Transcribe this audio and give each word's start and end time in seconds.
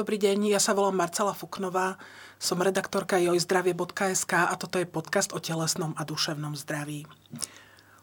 Dobrý 0.00 0.16
deň, 0.16 0.56
ja 0.56 0.56
sa 0.56 0.72
volám 0.72 0.96
Marcela 0.96 1.36
Fuknová, 1.36 2.00
som 2.40 2.56
redaktorka 2.56 3.20
jojzdravie.sk 3.20 4.32
a 4.32 4.56
toto 4.56 4.80
je 4.80 4.88
podcast 4.88 5.36
o 5.36 5.44
telesnom 5.44 5.92
a 5.92 6.08
duševnom 6.08 6.56
zdraví. 6.56 7.04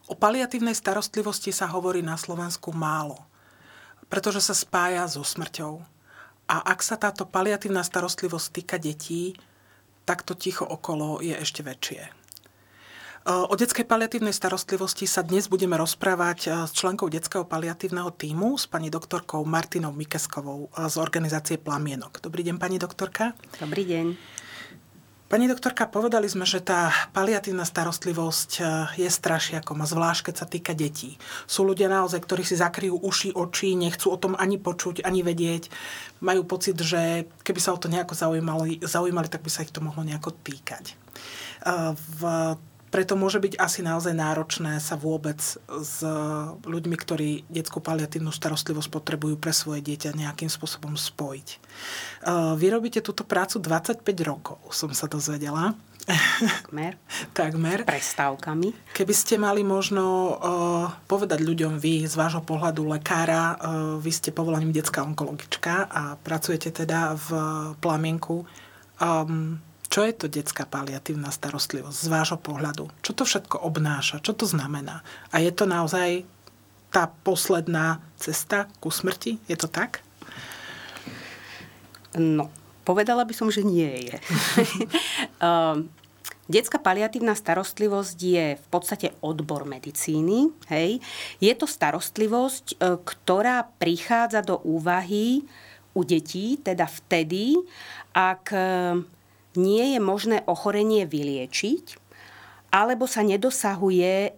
O 0.06 0.14
paliatívnej 0.14 0.78
starostlivosti 0.78 1.50
sa 1.50 1.66
hovorí 1.66 1.98
na 2.06 2.14
Slovensku 2.14 2.70
málo, 2.70 3.18
pretože 4.06 4.46
sa 4.46 4.54
spája 4.54 5.10
so 5.10 5.26
smrťou. 5.26 5.82
A 6.46 6.70
ak 6.70 6.86
sa 6.86 6.94
táto 6.94 7.26
paliatívna 7.26 7.82
starostlivosť 7.82 8.46
týka 8.54 8.78
detí, 8.78 9.34
tak 10.06 10.22
to 10.22 10.38
ticho 10.38 10.62
okolo 10.62 11.18
je 11.18 11.34
ešte 11.34 11.66
väčšie. 11.66 12.14
O 13.26 13.54
detskej 13.58 13.82
paliatívnej 13.82 14.30
starostlivosti 14.30 15.02
sa 15.10 15.26
dnes 15.26 15.50
budeme 15.50 15.74
rozprávať 15.74 16.70
s 16.70 16.70
členkou 16.70 17.10
detského 17.10 17.42
paliatívneho 17.42 18.14
týmu, 18.14 18.54
s 18.54 18.70
pani 18.70 18.94
doktorkou 18.94 19.42
Martinou 19.42 19.90
Mikeskovou 19.90 20.70
z 20.70 20.94
organizácie 21.02 21.58
Plamienok. 21.58 22.22
Dobrý 22.22 22.46
deň, 22.46 22.62
pani 22.62 22.78
doktorka. 22.78 23.34
Dobrý 23.58 23.82
deň. 23.90 24.06
Pani 25.28 25.44
doktorka, 25.44 25.90
povedali 25.90 26.30
sme, 26.30 26.46
že 26.46 26.62
tá 26.62 26.94
paliatívna 27.10 27.66
starostlivosť 27.66 28.50
je 28.96 29.10
strašiakom 29.10 29.82
zvlášť, 29.82 30.30
keď 30.30 30.34
sa 30.38 30.46
týka 30.46 30.72
detí. 30.72 31.18
Sú 31.50 31.66
ľudia 31.66 31.90
naozaj, 31.90 32.22
ktorí 32.22 32.46
si 32.46 32.54
zakryjú 32.54 33.02
uši, 33.02 33.34
oči, 33.34 33.74
nechcú 33.74 34.14
o 34.14 34.16
tom 34.16 34.38
ani 34.38 34.62
počuť, 34.62 35.02
ani 35.02 35.26
vedieť. 35.26 35.68
Majú 36.22 36.46
pocit, 36.46 36.78
že 36.80 37.26
keby 37.42 37.60
sa 37.60 37.74
o 37.74 37.82
to 37.82 37.90
nejako 37.90 38.14
zaujímali, 38.14 38.78
zaujímali 38.80 39.26
tak 39.26 39.42
by 39.42 39.50
sa 39.50 39.66
ich 39.66 39.74
to 39.74 39.82
mohlo 39.82 40.06
nejako 40.06 40.32
týkať. 40.38 40.94
V 41.92 42.22
preto 42.88 43.14
môže 43.14 43.38
byť 43.38 43.60
asi 43.60 43.80
naozaj 43.84 44.16
náročné 44.16 44.80
sa 44.80 44.96
vôbec 44.96 45.38
s 45.68 45.96
ľuďmi, 46.64 46.96
ktorí 46.96 47.30
detskú 47.48 47.84
paliatívnu 47.84 48.32
starostlivosť 48.32 48.88
potrebujú 48.88 49.36
pre 49.36 49.52
svoje 49.52 49.84
dieťa 49.84 50.16
nejakým 50.16 50.48
spôsobom 50.48 50.96
spojiť. 50.96 51.48
Vy 52.56 52.66
robíte 52.72 53.04
túto 53.04 53.22
prácu 53.28 53.60
25 53.60 54.02
rokov, 54.24 54.58
som 54.72 54.90
sa 54.96 55.06
dozvedela. 55.06 55.76
Takmer. 56.40 56.96
Takmer. 57.36 57.84
Prestávkami. 57.84 58.96
Keby 58.96 59.14
ste 59.14 59.36
mali 59.36 59.60
možno 59.60 60.04
uh, 60.04 60.88
povedať 61.04 61.44
ľuďom 61.44 61.76
vy 61.76 62.08
z 62.08 62.14
vášho 62.16 62.40
pohľadu 62.40 62.88
lekára, 62.88 63.54
uh, 63.54 63.56
vy 64.00 64.08
ste 64.08 64.32
povolaním 64.32 64.72
detská 64.72 65.04
onkologička 65.04 65.84
a 65.92 66.16
pracujete 66.16 66.72
teda 66.72 67.12
v 67.12 67.28
plamienku. 67.84 68.48
Um, 68.98 69.60
čo 69.88 70.04
je 70.04 70.12
to 70.12 70.28
detská 70.28 70.68
paliatívna 70.68 71.32
starostlivosť 71.32 71.96
z 71.96 72.08
vášho 72.12 72.36
pohľadu? 72.36 72.92
Čo 73.00 73.12
to 73.16 73.22
všetko 73.24 73.64
obnáša? 73.64 74.20
Čo 74.20 74.36
to 74.36 74.44
znamená? 74.44 75.00
A 75.32 75.40
je 75.40 75.48
to 75.48 75.64
naozaj 75.64 76.28
tá 76.92 77.08
posledná 77.24 78.00
cesta 78.20 78.68
ku 78.84 78.92
smrti? 78.92 79.40
Je 79.48 79.56
to 79.56 79.68
tak? 79.68 80.04
No, 82.12 82.52
povedala 82.84 83.24
by 83.24 83.32
som, 83.32 83.48
že 83.48 83.64
nie 83.64 84.12
je. 84.12 84.16
um, 85.40 85.88
Detská 86.48 86.80
paliatívna 86.80 87.36
starostlivosť 87.36 88.18
je 88.24 88.46
v 88.56 88.66
podstate 88.72 89.12
odbor 89.20 89.68
medicíny. 89.68 90.48
Hej. 90.72 90.96
Je 91.44 91.52
to 91.52 91.68
starostlivosť, 91.68 92.66
e, 92.72 92.96
ktorá 93.04 93.68
prichádza 93.76 94.40
do 94.40 94.56
úvahy 94.64 95.44
u 95.92 96.00
detí, 96.08 96.56
teda 96.56 96.88
vtedy, 96.88 97.52
ak 98.16 98.48
nie 99.58 99.98
je 99.98 100.00
možné 100.00 100.46
ochorenie 100.46 101.02
vyliečiť, 101.04 101.98
alebo 102.70 103.10
sa 103.10 103.26
nedosahuje 103.26 104.14
e, 104.28 104.30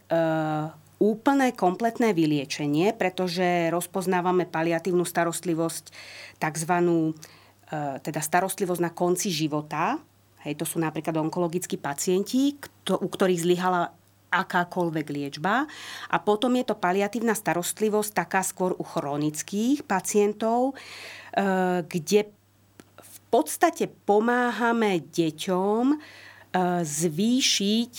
úplné, 1.00 1.56
kompletné 1.56 2.12
vyliečenie, 2.12 2.94
pretože 2.94 3.72
rozpoznávame 3.72 4.46
paliatívnu 4.46 5.02
starostlivosť, 5.02 5.84
tzv. 6.40 6.72
E, 6.72 7.12
teda 8.00 8.20
starostlivosť 8.20 8.80
na 8.80 8.92
konci 8.92 9.28
života. 9.28 9.98
Hej, 10.46 10.60
to 10.60 10.64
sú 10.64 10.80
napríklad 10.80 11.16
onkologickí 11.20 11.76
pacienti, 11.76 12.56
kto, 12.56 12.96
u 12.96 13.08
ktorých 13.12 13.44
zlyhala 13.44 13.92
akákoľvek 14.30 15.06
liečba. 15.10 15.66
A 16.08 16.16
potom 16.22 16.54
je 16.54 16.64
to 16.64 16.78
paliatívna 16.78 17.34
starostlivosť 17.34 18.14
taká 18.14 18.40
skôr 18.46 18.78
u 18.78 18.84
chronických 18.86 19.82
pacientov, 19.84 20.72
e, 20.72 20.74
kde 21.82 22.39
podstate 23.30 23.86
pomáhame 23.86 25.00
deťom 25.00 25.84
e, 25.94 25.96
zvýšiť 26.82 27.92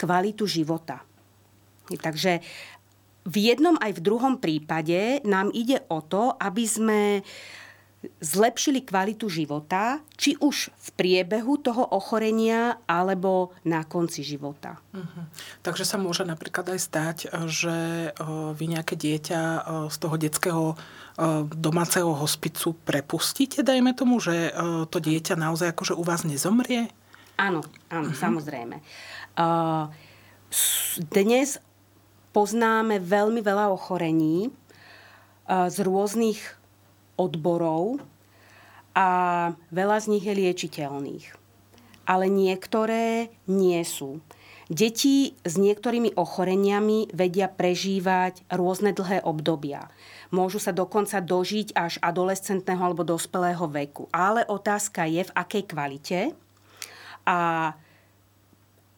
kvalitu 0.00 0.48
života. 0.48 1.04
Takže 1.88 2.40
v 3.28 3.36
jednom 3.36 3.76
aj 3.76 4.00
v 4.00 4.04
druhom 4.04 4.34
prípade 4.40 5.20
nám 5.28 5.52
ide 5.52 5.84
o 5.92 6.00
to, 6.00 6.32
aby 6.40 6.64
sme 6.64 7.00
zlepšili 8.22 8.86
kvalitu 8.86 9.26
života, 9.26 9.98
či 10.14 10.38
už 10.38 10.70
v 10.70 10.88
priebehu 10.94 11.58
toho 11.58 11.82
ochorenia, 11.82 12.78
alebo 12.86 13.50
na 13.66 13.82
konci 13.82 14.22
života. 14.22 14.78
Uh-huh. 14.94 15.26
Takže 15.66 15.82
sa 15.82 15.98
môže 15.98 16.22
napríklad 16.22 16.78
aj 16.78 16.80
stať, 16.80 17.16
že 17.50 18.10
e, 18.10 18.10
vy 18.54 18.64
nejaké 18.70 18.94
dieťa 18.94 19.40
e, 19.42 19.60
z 19.90 19.96
toho 19.98 20.14
detského 20.14 20.64
domáceho 21.50 22.14
hospicu 22.14 22.78
prepustíte, 22.86 23.66
dajme 23.66 23.90
tomu, 23.90 24.22
že 24.22 24.54
to 24.86 25.02
dieťa 25.02 25.34
naozaj 25.34 25.74
akože 25.74 25.98
u 25.98 26.06
vás 26.06 26.22
nezomrie? 26.22 26.94
Áno, 27.34 27.66
áno, 27.90 28.14
uh-huh. 28.14 28.22
samozrejme. 28.22 28.78
Dnes 31.10 31.58
poznáme 32.30 33.02
veľmi 33.02 33.42
veľa 33.42 33.66
ochorení 33.66 34.54
z 35.50 35.76
rôznych 35.82 36.57
odborov 37.18 37.98
a 38.94 39.08
veľa 39.74 39.98
z 40.00 40.06
nich 40.16 40.24
je 40.24 40.34
liečiteľných. 40.34 41.26
Ale 42.08 42.32
niektoré 42.32 43.28
nie 43.44 43.82
sú. 43.84 44.22
Deti 44.68 45.32
s 45.48 45.56
niektorými 45.56 46.12
ochoreniami 46.16 47.12
vedia 47.12 47.48
prežívať 47.48 48.44
rôzne 48.52 48.92
dlhé 48.92 49.24
obdobia. 49.24 49.88
Môžu 50.28 50.60
sa 50.60 50.76
dokonca 50.76 51.24
dožiť 51.24 51.72
až 51.72 51.96
adolescentného 52.04 52.80
alebo 52.80 53.00
dospelého 53.00 53.64
veku. 53.64 54.12
Ale 54.12 54.44
otázka 54.44 55.08
je, 55.08 55.24
v 55.24 55.32
akej 55.32 55.62
kvalite 55.68 56.20
a 57.24 57.72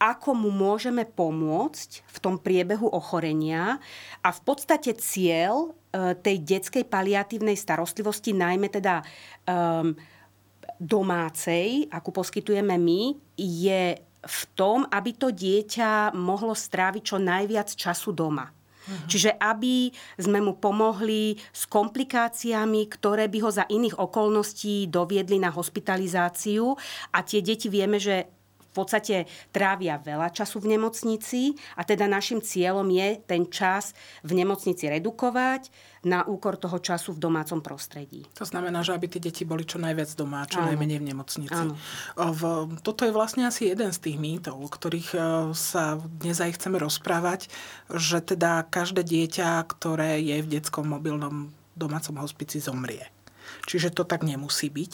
ako 0.01 0.33
mu 0.33 0.49
môžeme 0.49 1.05
pomôcť 1.05 2.01
v 2.09 2.17
tom 2.17 2.41
priebehu 2.41 2.89
ochorenia. 2.89 3.77
A 4.25 4.33
v 4.33 4.41
podstate 4.41 4.97
cieľ 4.97 5.69
e, 5.93 6.17
tej 6.17 6.41
detskej 6.41 6.89
paliatívnej 6.89 7.53
starostlivosti, 7.53 8.33
najmä 8.33 8.73
teda 8.73 9.05
um, 9.45 9.93
domácej, 10.81 11.85
akú 11.93 12.09
poskytujeme 12.09 12.73
my, 12.81 13.13
je 13.37 14.01
v 14.21 14.41
tom, 14.57 14.89
aby 14.89 15.13
to 15.13 15.29
dieťa 15.29 16.17
mohlo 16.17 16.57
stráviť 16.57 17.03
čo 17.05 17.17
najviac 17.21 17.69
času 17.69 18.09
doma. 18.09 18.49
Uh-huh. 18.49 19.05
Čiže 19.05 19.37
aby 19.37 19.93
sme 20.17 20.41
mu 20.41 20.57
pomohli 20.57 21.37
s 21.53 21.69
komplikáciami, 21.69 22.89
ktoré 22.89 23.29
by 23.29 23.37
ho 23.45 23.49
za 23.53 23.65
iných 23.69 24.01
okolností 24.01 24.89
doviedli 24.89 25.37
na 25.37 25.53
hospitalizáciu. 25.53 26.73
A 27.13 27.21
tie 27.21 27.45
deti 27.45 27.69
vieme, 27.69 28.01
že 28.01 28.40
v 28.71 28.73
podstate 28.73 29.27
trávia 29.51 29.99
veľa 29.99 30.31
času 30.31 30.63
v 30.63 30.79
nemocnici 30.79 31.51
a 31.75 31.83
teda 31.83 32.07
našim 32.07 32.39
cieľom 32.39 32.87
je 32.87 33.19
ten 33.27 33.43
čas 33.51 33.91
v 34.23 34.39
nemocnici 34.39 34.87
redukovať 34.87 35.91
na 36.01 36.25
úkor 36.25 36.57
toho 36.57 36.81
času 36.81 37.13
v 37.13 37.21
domácom 37.21 37.61
prostredí. 37.61 38.25
To 38.33 38.47
znamená, 38.47 38.81
že 38.81 38.97
aby 38.97 39.05
tie 39.05 39.21
deti 39.21 39.45
boli 39.45 39.67
čo 39.67 39.77
najviac 39.77 40.09
doma, 40.17 40.49
čo 40.49 40.57
Áno. 40.63 40.73
najmenej 40.73 40.97
v 40.97 41.05
nemocnici. 41.13 41.53
Áno. 41.53 41.77
V, 42.17 42.41
toto 42.81 43.05
je 43.05 43.13
vlastne 43.13 43.45
asi 43.45 43.69
jeden 43.69 43.93
z 43.93 43.99
tých 44.01 44.17
mýtov, 44.17 44.57
o 44.57 44.65
ktorých 44.65 45.09
e, 45.13 45.19
sa 45.53 46.01
dnes 46.01 46.41
aj 46.41 46.57
chceme 46.57 46.81
rozprávať, 46.81 47.53
že 47.93 48.17
teda 48.23 48.65
každé 48.65 49.05
dieťa, 49.05 49.61
ktoré 49.69 50.17
je 50.25 50.41
v 50.41 50.51
detskom 50.57 50.89
mobilnom 50.89 51.53
domácom 51.77 52.17
hospici, 52.17 52.57
zomrie. 52.57 53.20
Čiže 53.65 53.93
to 53.93 54.03
tak 54.03 54.25
nemusí 54.25 54.67
byť. 54.67 54.93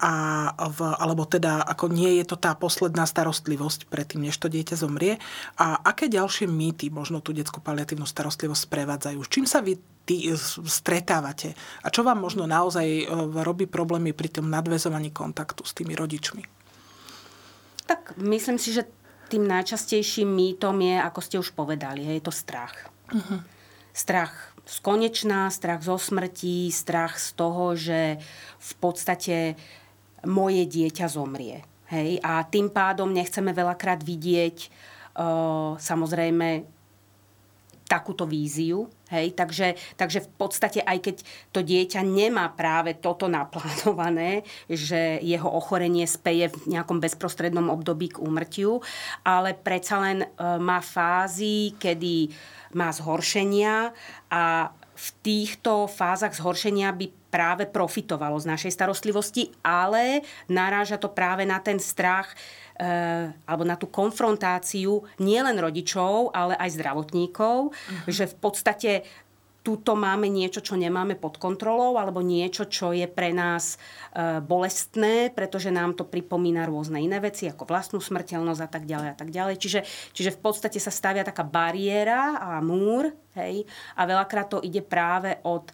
A 0.00 0.12
v, 0.56 0.78
alebo 0.96 1.28
teda, 1.28 1.62
ako 1.62 1.92
nie 1.92 2.18
je 2.22 2.24
to 2.28 2.36
tá 2.36 2.56
posledná 2.56 3.04
starostlivosť 3.04 3.90
predtým, 3.90 4.26
než 4.28 4.36
to 4.40 4.48
dieťa 4.48 4.76
zomrie. 4.76 5.20
A 5.60 5.80
aké 5.80 6.08
ďalšie 6.08 6.48
mýty 6.48 6.88
možno 6.88 7.20
tú 7.20 7.36
detskú 7.36 7.60
paliatívnu 7.60 8.08
starostlivosť 8.08 8.62
sprevádzajú? 8.66 9.18
S 9.20 9.32
čím 9.32 9.46
sa 9.46 9.60
vy 9.60 9.76
tý, 10.06 10.32
stretávate? 10.64 11.52
A 11.82 11.90
čo 11.90 12.06
vám 12.06 12.22
možno 12.22 12.46
naozaj 12.46 12.86
e, 12.86 13.04
robí 13.42 13.66
problémy 13.66 14.14
pri 14.14 14.40
tom 14.40 14.48
nadvezovaní 14.48 15.10
kontaktu 15.10 15.66
s 15.66 15.74
tými 15.74 15.92
rodičmi? 15.98 16.42
Tak 17.86 18.18
myslím 18.18 18.58
si, 18.58 18.74
že 18.74 18.86
tým 19.26 19.46
najčastejším 19.46 20.26
mýtom 20.26 20.78
je, 20.78 20.96
ako 21.02 21.20
ste 21.22 21.36
už 21.42 21.50
povedali, 21.54 22.06
je 22.06 22.22
to 22.22 22.34
strach. 22.34 22.90
Uh-huh. 23.10 23.42
Strach 23.90 24.55
z 24.66 24.76
konečná, 24.82 25.46
strach 25.54 25.86
zo 25.86 25.94
smrti, 25.94 26.74
strach 26.74 27.22
z 27.22 27.38
toho, 27.38 27.78
že 27.78 28.18
v 28.58 28.72
podstate 28.82 29.54
moje 30.26 30.66
dieťa 30.66 31.06
zomrie. 31.06 31.62
Hej? 31.86 32.18
A 32.26 32.42
tým 32.42 32.74
pádom 32.74 33.14
nechceme 33.14 33.54
veľakrát 33.54 34.02
vidieť 34.02 34.56
uh, 34.66 35.78
samozrejme 35.78 36.66
takúto 37.86 38.26
víziu, 38.26 38.90
Hej, 39.06 39.38
takže, 39.38 39.78
takže 39.94 40.18
v 40.26 40.30
podstate 40.34 40.82
aj 40.82 40.98
keď 40.98 41.16
to 41.54 41.62
dieťa 41.62 42.02
nemá 42.02 42.50
práve 42.50 42.98
toto 42.98 43.30
naplánované, 43.30 44.42
že 44.66 45.22
jeho 45.22 45.46
ochorenie 45.46 46.10
speje 46.10 46.50
v 46.50 46.74
nejakom 46.74 46.98
bezprostrednom 46.98 47.70
období 47.70 48.10
k 48.10 48.18
úmrtiu, 48.18 48.82
ale 49.22 49.54
predsa 49.54 50.02
len 50.02 50.26
e, 50.26 50.28
má 50.58 50.82
fázy, 50.82 51.78
kedy 51.78 52.34
má 52.74 52.90
zhoršenia 52.90 53.94
a 54.26 54.74
v 54.96 55.08
týchto 55.20 55.84
fázach 55.86 56.32
zhoršenia 56.32 56.88
by 56.96 57.12
práve 57.28 57.68
profitovalo 57.68 58.40
z 58.40 58.48
našej 58.48 58.72
starostlivosti, 58.72 59.52
ale 59.60 60.24
naráža 60.48 60.96
to 60.96 61.12
práve 61.12 61.44
na 61.44 61.60
ten 61.60 61.76
strach 61.76 62.32
e, 62.80 63.28
alebo 63.44 63.68
na 63.68 63.76
tú 63.76 63.92
konfrontáciu 63.92 65.04
nielen 65.20 65.60
rodičov, 65.60 66.32
ale 66.32 66.56
aj 66.56 66.80
zdravotníkov, 66.80 67.76
uh-huh. 67.76 68.08
že 68.08 68.24
v 68.24 68.36
podstate 68.40 68.90
tuto 69.66 69.98
máme 69.98 70.30
niečo, 70.30 70.62
čo 70.62 70.78
nemáme 70.78 71.18
pod 71.18 71.42
kontrolou, 71.42 71.98
alebo 71.98 72.22
niečo, 72.22 72.70
čo 72.70 72.94
je 72.94 73.10
pre 73.10 73.34
nás 73.34 73.74
e, 74.14 74.38
bolestné, 74.38 75.34
pretože 75.34 75.74
nám 75.74 75.98
to 75.98 76.06
pripomína 76.06 76.70
rôzne 76.70 77.02
iné 77.02 77.18
veci, 77.18 77.50
ako 77.50 77.66
vlastnú 77.66 77.98
smrteľnosť 77.98 78.62
a 78.62 78.70
tak 78.70 78.86
ďalej 78.86 79.08
a 79.10 79.16
tak 79.18 79.34
ďalej. 79.34 79.58
Čiže, 79.58 79.80
čiže 80.14 80.30
v 80.30 80.38
podstate 80.38 80.78
sa 80.78 80.94
stavia 80.94 81.26
taká 81.26 81.42
bariéra 81.42 82.38
a 82.38 82.62
múr, 82.62 83.10
hej, 83.34 83.66
a 83.98 84.06
veľakrát 84.06 84.54
to 84.54 84.62
ide 84.62 84.86
práve 84.86 85.34
od, 85.42 85.66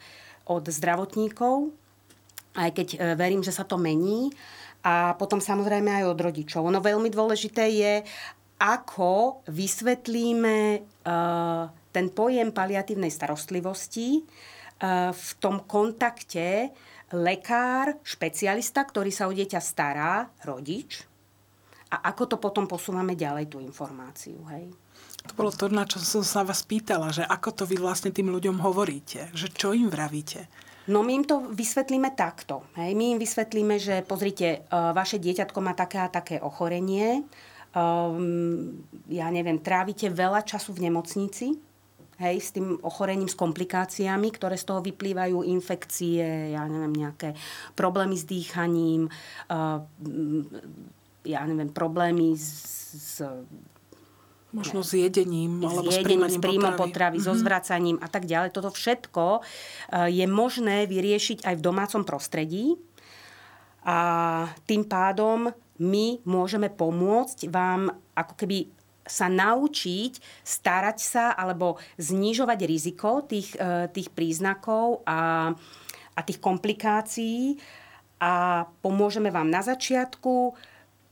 od 0.48 0.64
zdravotníkov, 0.64 1.68
aj 2.56 2.70
keď 2.72 2.88
e, 2.96 2.98
verím, 3.12 3.44
že 3.44 3.52
sa 3.52 3.68
to 3.68 3.76
mení. 3.76 4.32
A 4.88 5.12
potom 5.20 5.36
samozrejme 5.36 6.00
aj 6.00 6.16
od 6.16 6.18
rodičov. 6.18 6.64
Ono 6.64 6.80
veľmi 6.80 7.12
dôležité 7.12 7.68
je, 7.70 7.94
ako 8.58 9.42
vysvetlíme 9.46 10.58
uh, 11.06 11.81
ten 11.92 12.08
pojem 12.10 12.50
paliatívnej 12.50 13.12
starostlivosti 13.12 14.18
e, 14.18 14.22
v 15.12 15.28
tom 15.38 15.62
kontakte 15.68 16.72
lekár, 17.12 18.00
špecialista, 18.00 18.82
ktorý 18.82 19.12
sa 19.12 19.28
o 19.28 19.32
dieťa 19.36 19.60
stará, 19.60 20.32
rodič, 20.48 21.04
a 21.92 22.08
ako 22.08 22.24
to 22.24 22.36
potom 22.40 22.64
posúvame 22.64 23.12
ďalej, 23.12 23.52
tú 23.52 23.60
informáciu. 23.60 24.40
Hej? 24.48 24.72
To 25.28 25.32
bolo 25.36 25.52
to, 25.52 25.68
na 25.68 25.84
čo 25.84 26.00
som 26.00 26.24
sa 26.24 26.40
vás 26.40 26.64
pýtala, 26.64 27.12
že 27.12 27.22
ako 27.22 27.62
to 27.62 27.64
vy 27.68 27.76
vlastne 27.76 28.10
tým 28.10 28.32
ľuďom 28.32 28.64
hovoríte, 28.64 29.28
že 29.36 29.52
čo 29.52 29.76
im 29.76 29.92
vravíte? 29.92 30.48
No 30.88 31.04
my 31.04 31.22
im 31.22 31.24
to 31.28 31.46
vysvetlíme 31.52 32.16
takto. 32.16 32.66
Hej. 32.74 32.96
My 32.98 33.14
im 33.14 33.18
vysvetlíme, 33.20 33.76
že 33.78 34.02
pozrite, 34.02 34.64
e, 34.66 34.72
vaše 34.72 35.20
dieťatko 35.20 35.58
má 35.62 35.76
také 35.76 36.00
a 36.00 36.10
také 36.10 36.40
ochorenie, 36.42 37.22
um, 37.76 38.82
ja 39.06 39.28
neviem, 39.30 39.60
trávite 39.60 40.10
veľa 40.10 40.42
času 40.42 40.74
v 40.76 40.90
nemocnici, 40.90 41.54
hej, 42.22 42.38
s 42.38 42.54
tým 42.54 42.78
ochorením, 42.86 43.26
s 43.26 43.34
komplikáciami, 43.34 44.30
ktoré 44.30 44.54
z 44.54 44.70
toho 44.70 44.78
vyplývajú, 44.78 45.42
infekcie, 45.42 46.54
ja 46.54 46.62
neviem, 46.70 46.94
nejaké 46.94 47.34
problémy 47.74 48.14
s 48.14 48.24
dýchaním, 48.24 49.10
uh, 49.50 49.82
ja 51.26 51.42
neviem, 51.42 51.74
problémy 51.74 52.38
s, 52.38 52.48
s 52.94 53.14
Možno 54.52 54.84
s 54.84 54.92
jedením, 54.92 55.64
alebo 55.64 55.88
s, 55.88 55.96
jedením, 55.96 56.28
s 56.28 56.36
príjmom 56.36 56.76
potravy, 56.76 56.84
potravy 56.84 57.18
mm-hmm. 57.24 57.32
so 57.32 57.40
zvracaním 57.40 57.96
a 58.04 58.08
tak 58.12 58.28
ďalej. 58.28 58.52
Toto 58.52 58.68
všetko 58.68 59.40
je 60.12 60.26
možné 60.28 60.84
vyriešiť 60.84 61.48
aj 61.48 61.54
v 61.56 61.64
domácom 61.64 62.04
prostredí. 62.04 62.76
A 63.88 63.98
tým 64.68 64.84
pádom 64.84 65.48
my 65.80 66.20
môžeme 66.28 66.68
pomôcť 66.68 67.48
vám 67.48 67.96
ako 68.12 68.32
keby 68.36 68.68
sa 69.02 69.26
naučiť 69.26 70.44
starať 70.46 70.98
sa 70.98 71.24
alebo 71.34 71.78
znižovať 71.98 72.58
riziko 72.66 73.26
tých, 73.26 73.54
e, 73.58 73.90
tých 73.90 74.14
príznakov 74.14 75.02
a, 75.06 75.50
a 76.14 76.20
tých 76.22 76.38
komplikácií 76.38 77.58
a 78.22 78.64
pomôžeme 78.86 79.34
vám 79.34 79.50
na 79.50 79.66
začiatku, 79.66 80.54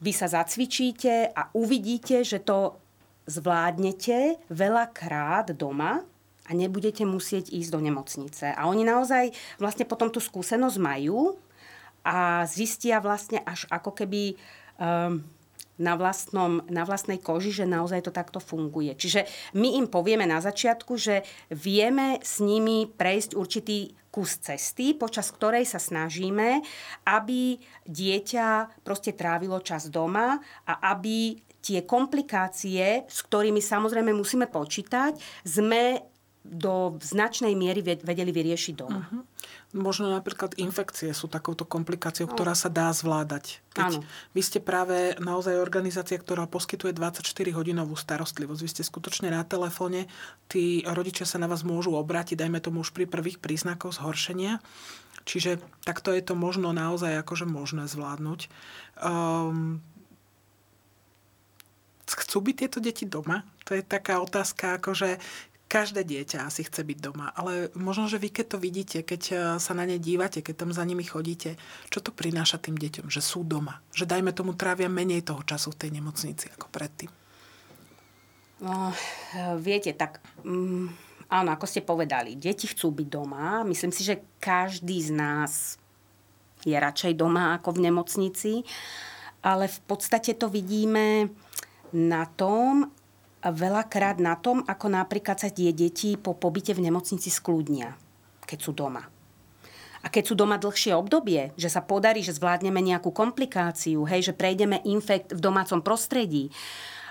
vy 0.00 0.12
sa 0.14 0.30
zacvičíte 0.30 1.34
a 1.34 1.50
uvidíte, 1.52 2.22
že 2.22 2.40
to 2.40 2.78
zvládnete 3.26 4.38
veľakrát 4.48 5.52
doma 5.52 6.06
a 6.46 6.50
nebudete 6.50 7.06
musieť 7.06 7.50
ísť 7.50 7.70
do 7.70 7.80
nemocnice. 7.82 8.54
A 8.54 8.66
oni 8.66 8.82
naozaj 8.82 9.34
vlastne 9.58 9.84
potom 9.86 10.10
tú 10.10 10.18
skúsenosť 10.18 10.78
majú 10.78 11.38
a 12.06 12.48
zistia 12.48 12.98
vlastne 12.98 13.44
až 13.44 13.68
ako 13.68 13.92
keby 13.92 14.34
um, 14.80 15.20
na, 15.80 15.96
vlastnom, 15.96 16.60
na 16.68 16.84
vlastnej 16.84 17.16
koži, 17.16 17.50
že 17.50 17.64
naozaj 17.64 18.04
to 18.04 18.12
takto 18.12 18.38
funguje. 18.38 18.92
Čiže 18.92 19.24
my 19.56 19.80
im 19.80 19.86
povieme 19.88 20.28
na 20.28 20.38
začiatku, 20.44 21.00
že 21.00 21.24
vieme 21.48 22.20
s 22.20 22.44
nimi 22.44 22.84
prejsť 22.84 23.32
určitý 23.32 23.96
kus 24.12 24.36
cesty, 24.42 24.92
počas 24.92 25.32
ktorej 25.32 25.64
sa 25.64 25.80
snažíme, 25.80 26.60
aby 27.08 27.56
dieťa 27.86 28.82
proste 28.84 29.14
trávilo 29.14 29.62
čas 29.62 29.88
doma 29.88 30.36
a 30.66 30.72
aby 30.92 31.38
tie 31.62 31.86
komplikácie, 31.86 33.06
s 33.06 33.18
ktorými 33.24 33.62
samozrejme 33.62 34.10
musíme 34.12 34.50
počítať, 34.50 35.16
sme 35.46 36.02
do 36.40 36.96
značnej 36.98 37.52
miery 37.52 37.84
vedeli 37.84 38.32
vyriešiť 38.32 38.74
doma. 38.74 39.04
Uh-huh. 39.04 39.22
Možno 39.70 40.10
napríklad 40.10 40.58
infekcie 40.58 41.14
sú 41.14 41.30
takouto 41.30 41.62
komplikáciou, 41.62 42.26
no. 42.26 42.34
ktorá 42.34 42.58
sa 42.58 42.66
dá 42.66 42.90
zvládať. 42.90 43.62
Keď 43.70 44.02
vy 44.34 44.42
ste 44.42 44.58
práve 44.58 45.14
naozaj 45.22 45.62
organizácia, 45.62 46.18
ktorá 46.18 46.50
poskytuje 46.50 46.90
24-hodinovú 46.90 47.94
starostlivosť. 47.94 48.60
Vy 48.66 48.70
ste 48.74 48.82
skutočne 48.82 49.30
na 49.30 49.46
telefóne, 49.46 50.10
tí 50.50 50.82
rodičia 50.82 51.22
sa 51.22 51.38
na 51.38 51.46
vás 51.46 51.62
môžu 51.62 51.94
obrátiť, 51.94 52.42
dajme 52.42 52.58
tomu 52.58 52.82
už 52.82 52.90
pri 52.90 53.06
prvých 53.06 53.38
príznakoch 53.38 53.94
zhoršenia. 53.94 54.58
Čiže 55.22 55.62
takto 55.86 56.10
je 56.10 56.22
to 56.26 56.34
možno 56.34 56.74
naozaj 56.74 57.22
akože 57.22 57.46
možné 57.46 57.86
zvládnuť. 57.86 58.50
Um, 58.98 59.78
chcú 62.10 62.42
byť 62.42 62.56
tieto 62.58 62.78
deti 62.82 63.06
doma? 63.06 63.46
To 63.70 63.78
je 63.78 63.86
taká 63.86 64.18
otázka, 64.18 64.82
akože 64.82 65.22
každé 65.70 66.02
dieťa 66.02 66.50
asi 66.50 66.66
chce 66.66 66.82
byť 66.82 66.98
doma, 66.98 67.30
ale 67.30 67.70
možno, 67.78 68.10
že 68.10 68.18
vy 68.18 68.34
keď 68.34 68.46
to 68.50 68.58
vidíte, 68.58 68.98
keď 69.06 69.22
e, 69.30 69.34
sa 69.62 69.72
na 69.78 69.86
ne 69.86 70.02
dívate, 70.02 70.42
keď 70.42 70.66
tam 70.66 70.70
za 70.74 70.82
nimi 70.82 71.06
chodíte, 71.06 71.54
čo 71.86 72.02
to 72.02 72.10
prináša 72.10 72.58
tým 72.58 72.74
deťom? 72.74 73.06
Že 73.06 73.22
sú 73.22 73.46
doma. 73.46 73.78
Že 73.94 74.10
dajme 74.10 74.34
tomu 74.34 74.58
trávia 74.58 74.90
menej 74.90 75.22
toho 75.22 75.46
času 75.46 75.70
v 75.70 75.86
tej 75.86 75.90
nemocnici 75.94 76.50
ako 76.50 76.66
predtým. 76.74 77.10
No, 78.60 78.92
viete, 79.62 79.94
tak 79.94 80.18
mm, 80.42 80.86
áno, 81.30 81.48
ako 81.54 81.64
ste 81.70 81.86
povedali, 81.86 82.34
deti 82.34 82.66
chcú 82.66 82.90
byť 82.90 83.08
doma. 83.08 83.62
Myslím 83.62 83.94
si, 83.94 84.02
že 84.02 84.20
každý 84.42 84.98
z 85.00 85.10
nás 85.14 85.78
je 86.66 86.74
radšej 86.76 87.14
doma 87.16 87.56
ako 87.56 87.78
v 87.78 87.88
nemocnici, 87.88 88.52
ale 89.40 89.70
v 89.70 89.78
podstate 89.86 90.36
to 90.36 90.52
vidíme 90.52 91.32
na 91.96 92.28
tom, 92.36 92.90
veľakrát 93.44 94.20
na 94.20 94.36
tom, 94.36 94.60
ako 94.68 94.92
napríklad 94.92 95.40
sa 95.40 95.48
tie 95.48 95.72
deti 95.72 96.20
po 96.20 96.36
pobyte 96.36 96.76
v 96.76 96.84
nemocnici 96.84 97.32
skľudnia, 97.32 97.96
keď 98.44 98.58
sú 98.60 98.76
doma. 98.76 99.00
A 100.00 100.06
keď 100.08 100.32
sú 100.32 100.34
doma 100.36 100.56
dlhšie 100.56 100.96
obdobie, 100.96 101.52
že 101.60 101.68
sa 101.68 101.84
podarí, 101.84 102.24
že 102.24 102.36
zvládneme 102.36 102.80
nejakú 102.80 103.12
komplikáciu, 103.12 104.04
hej, 104.08 104.32
že 104.32 104.36
prejdeme 104.36 104.80
infekt 104.88 105.32
v 105.32 105.40
domácom 105.40 105.84
prostredí 105.84 106.48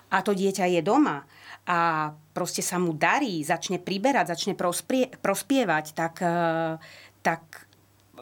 a 0.10 0.26
to 0.26 0.34
dieťa 0.34 0.66
je 0.74 0.82
doma 0.82 1.26
a 1.70 2.10
proste 2.34 2.66
sa 2.66 2.82
mu 2.82 2.98
darí, 2.98 3.46
začne 3.46 3.78
priberať, 3.78 4.34
začne 4.34 4.54
prospie, 4.58 5.14
prospievať, 5.22 5.86
tak, 5.94 6.14
eh, 6.26 6.82
tak 7.22 7.70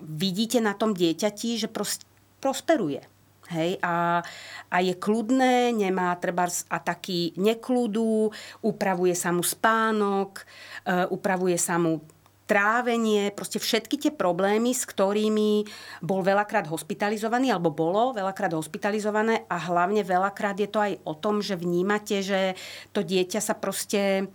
vidíte 0.03 0.59
na 0.59 0.75
tom 0.75 0.91
dieťati, 0.91 1.55
že 1.55 1.71
pros, 1.71 2.03
prosperuje. 2.43 3.07
Hej, 3.47 3.79
a, 3.79 4.19
a 4.67 4.77
je 4.83 4.91
kľudné, 4.91 5.71
nemá 5.71 6.11
treba 6.19 6.51
ataky 6.67 7.39
nekľudu, 7.39 8.27
upravuje 8.59 9.15
sa 9.15 9.31
mu 9.31 9.39
spánok, 9.39 10.43
uh, 10.83 11.07
upravuje 11.07 11.55
sa 11.55 11.79
mu 11.79 12.03
trávenie, 12.47 13.35
proste 13.35 13.59
všetky 13.59 13.95
tie 13.99 14.11
problémy, 14.15 14.71
s 14.71 14.87
ktorými 14.87 15.67
bol 15.99 16.23
veľakrát 16.23 16.65
hospitalizovaný, 16.71 17.51
alebo 17.51 17.75
bolo 17.75 18.15
veľakrát 18.15 18.55
hospitalizované 18.55 19.43
a 19.51 19.59
hlavne 19.67 20.01
veľakrát 20.01 20.55
je 20.55 20.69
to 20.71 20.79
aj 20.79 20.93
o 21.03 21.13
tom, 21.13 21.43
že 21.43 21.59
vnímate, 21.59 22.23
že 22.23 22.55
to 22.95 23.03
dieťa 23.03 23.43
sa 23.43 23.53
proste 23.53 24.31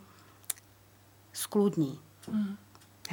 skľudní. 1.33 1.97
Mm. 2.29 2.62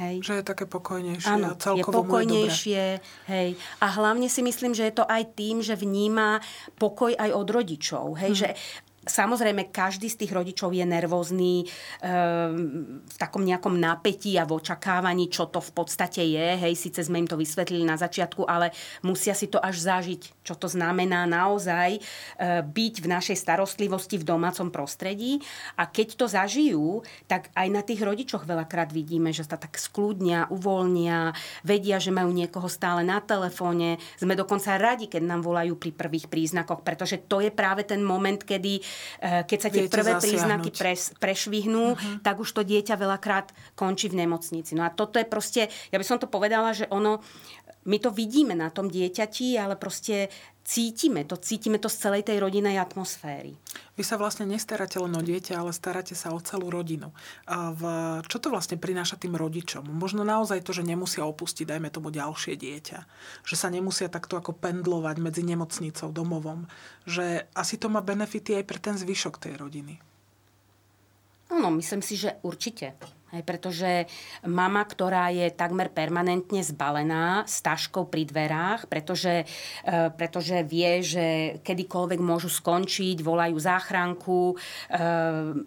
Hej. 0.00 0.24
Že 0.24 0.34
je 0.40 0.44
také 0.48 0.64
pokojnejšie 0.64 1.28
Áno, 1.28 1.52
a 1.52 1.60
celkovo 1.60 1.92
je 1.92 2.08
pokojnejšie. 2.08 2.84
Hej. 3.28 3.48
A 3.84 3.86
hlavne 4.00 4.32
si 4.32 4.40
myslím, 4.40 4.72
že 4.72 4.88
je 4.88 4.94
to 4.96 5.04
aj 5.04 5.36
tým, 5.36 5.60
že 5.60 5.76
vníma 5.76 6.40
pokoj 6.80 7.12
aj 7.12 7.30
od 7.36 7.48
rodičov. 7.52 8.16
Hej. 8.16 8.32
Hmm. 8.32 8.40
Že 8.40 8.48
samozrejme, 9.10 9.74
každý 9.74 10.06
z 10.06 10.24
tých 10.24 10.32
rodičov 10.32 10.70
je 10.70 10.86
nervózny 10.86 11.66
v 13.02 13.16
takom 13.18 13.42
nejakom 13.42 13.74
napätí 13.76 14.38
a 14.38 14.46
v 14.46 14.56
očakávaní, 14.56 15.26
čo 15.26 15.50
to 15.50 15.58
v 15.58 15.70
podstate 15.74 16.22
je. 16.22 16.48
Hej, 16.62 16.78
síce 16.78 17.02
sme 17.02 17.18
im 17.18 17.28
to 17.28 17.34
vysvetlili 17.34 17.82
na 17.82 17.98
začiatku, 17.98 18.46
ale 18.46 18.70
musia 19.02 19.34
si 19.34 19.50
to 19.50 19.58
až 19.58 19.82
zažiť, 19.82 20.46
čo 20.46 20.54
to 20.54 20.70
znamená 20.70 21.26
naozaj 21.26 21.98
byť 22.64 22.94
v 23.02 23.06
našej 23.10 23.36
starostlivosti 23.36 24.16
v 24.16 24.28
domácom 24.28 24.70
prostredí. 24.70 25.42
A 25.74 25.90
keď 25.90 26.14
to 26.14 26.26
zažijú, 26.30 27.02
tak 27.26 27.50
aj 27.58 27.68
na 27.68 27.82
tých 27.82 28.00
rodičoch 28.06 28.46
veľakrát 28.46 28.94
vidíme, 28.94 29.34
že 29.34 29.42
sa 29.42 29.58
tak 29.58 29.74
skľudnia, 29.80 30.46
uvoľnia, 30.52 31.34
vedia, 31.66 31.98
že 31.98 32.14
majú 32.14 32.30
niekoho 32.30 32.70
stále 32.70 33.02
na 33.02 33.18
telefóne. 33.18 33.98
Sme 34.20 34.38
dokonca 34.38 34.78
radi, 34.78 35.10
keď 35.10 35.22
nám 35.26 35.42
volajú 35.42 35.74
pri 35.74 35.90
prvých 35.90 36.30
príznakoch, 36.30 36.86
pretože 36.86 37.18
to 37.26 37.40
je 37.40 37.50
práve 37.50 37.82
ten 37.82 38.04
moment, 38.04 38.38
kedy, 38.38 38.84
keď 39.20 39.58
sa 39.58 39.68
tie 39.72 39.86
Viete 39.86 39.94
prvé 39.94 40.12
zasiahnuť. 40.16 40.24
príznaky 40.24 40.70
pres, 40.74 41.02
prešvihnú, 41.18 41.94
uh-huh. 41.94 42.24
tak 42.24 42.40
už 42.40 42.50
to 42.50 42.62
dieťa 42.62 42.94
veľakrát 42.96 43.52
končí 43.74 44.10
v 44.10 44.24
nemocnici. 44.26 44.72
No 44.76 44.84
a 44.84 44.90
toto 44.90 45.18
je 45.20 45.26
proste, 45.26 45.68
ja 45.90 45.96
by 45.98 46.06
som 46.06 46.18
to 46.20 46.30
povedala, 46.30 46.72
že 46.76 46.88
ono, 46.90 47.22
my 47.88 47.96
to 47.96 48.12
vidíme 48.12 48.52
na 48.52 48.68
tom 48.68 48.92
dieťati, 48.92 49.56
ale 49.56 49.76
proste 49.80 50.28
cítime 50.70 51.26
to, 51.26 51.34
cítime 51.34 51.82
to 51.82 51.90
z 51.90 51.98
celej 51.98 52.22
tej 52.30 52.38
rodinej 52.38 52.78
atmosféry. 52.78 53.58
Vy 53.98 54.06
sa 54.06 54.14
vlastne 54.14 54.46
nestaráte 54.46 55.02
len 55.02 55.10
o 55.18 55.22
dieťa, 55.22 55.58
ale 55.58 55.74
staráte 55.74 56.14
sa 56.14 56.30
o 56.30 56.38
celú 56.38 56.70
rodinu. 56.70 57.10
A 57.50 57.74
v, 57.74 57.82
čo 58.30 58.38
to 58.38 58.54
vlastne 58.54 58.78
prináša 58.78 59.18
tým 59.18 59.34
rodičom? 59.34 59.82
Možno 59.90 60.22
naozaj 60.22 60.62
to, 60.62 60.70
že 60.70 60.86
nemusia 60.86 61.26
opustiť, 61.26 61.66
dajme 61.66 61.90
tomu, 61.90 62.14
ďalšie 62.14 62.54
dieťa. 62.54 62.98
Že 63.42 63.56
sa 63.58 63.66
nemusia 63.66 64.06
takto 64.06 64.38
ako 64.38 64.54
pendlovať 64.54 65.18
medzi 65.18 65.42
nemocnicou, 65.42 66.14
domovom. 66.14 66.70
Že 67.02 67.50
asi 67.50 67.74
to 67.74 67.90
má 67.90 67.98
benefity 67.98 68.54
aj 68.54 68.64
pre 68.70 68.78
ten 68.78 68.94
zvyšok 68.94 69.42
tej 69.42 69.58
rodiny. 69.58 69.98
Áno, 71.50 71.74
myslím 71.74 71.98
si, 71.98 72.14
že 72.14 72.38
určite. 72.46 72.94
Hej, 73.30 73.46
pretože 73.46 73.90
mama, 74.42 74.82
ktorá 74.82 75.30
je 75.30 75.54
takmer 75.54 75.86
permanentne 75.86 76.66
zbalená 76.66 77.46
s 77.46 77.62
taškou 77.62 78.10
pri 78.10 78.26
dverách, 78.26 78.90
pretože, 78.90 79.46
e, 79.86 80.10
pretože 80.10 80.66
vie, 80.66 80.98
že 80.98 81.26
kedykoľvek 81.62 82.18
môžu 82.18 82.50
skončiť, 82.50 83.22
volajú 83.22 83.54
záchranku, 83.54 84.50
e, 84.50 84.54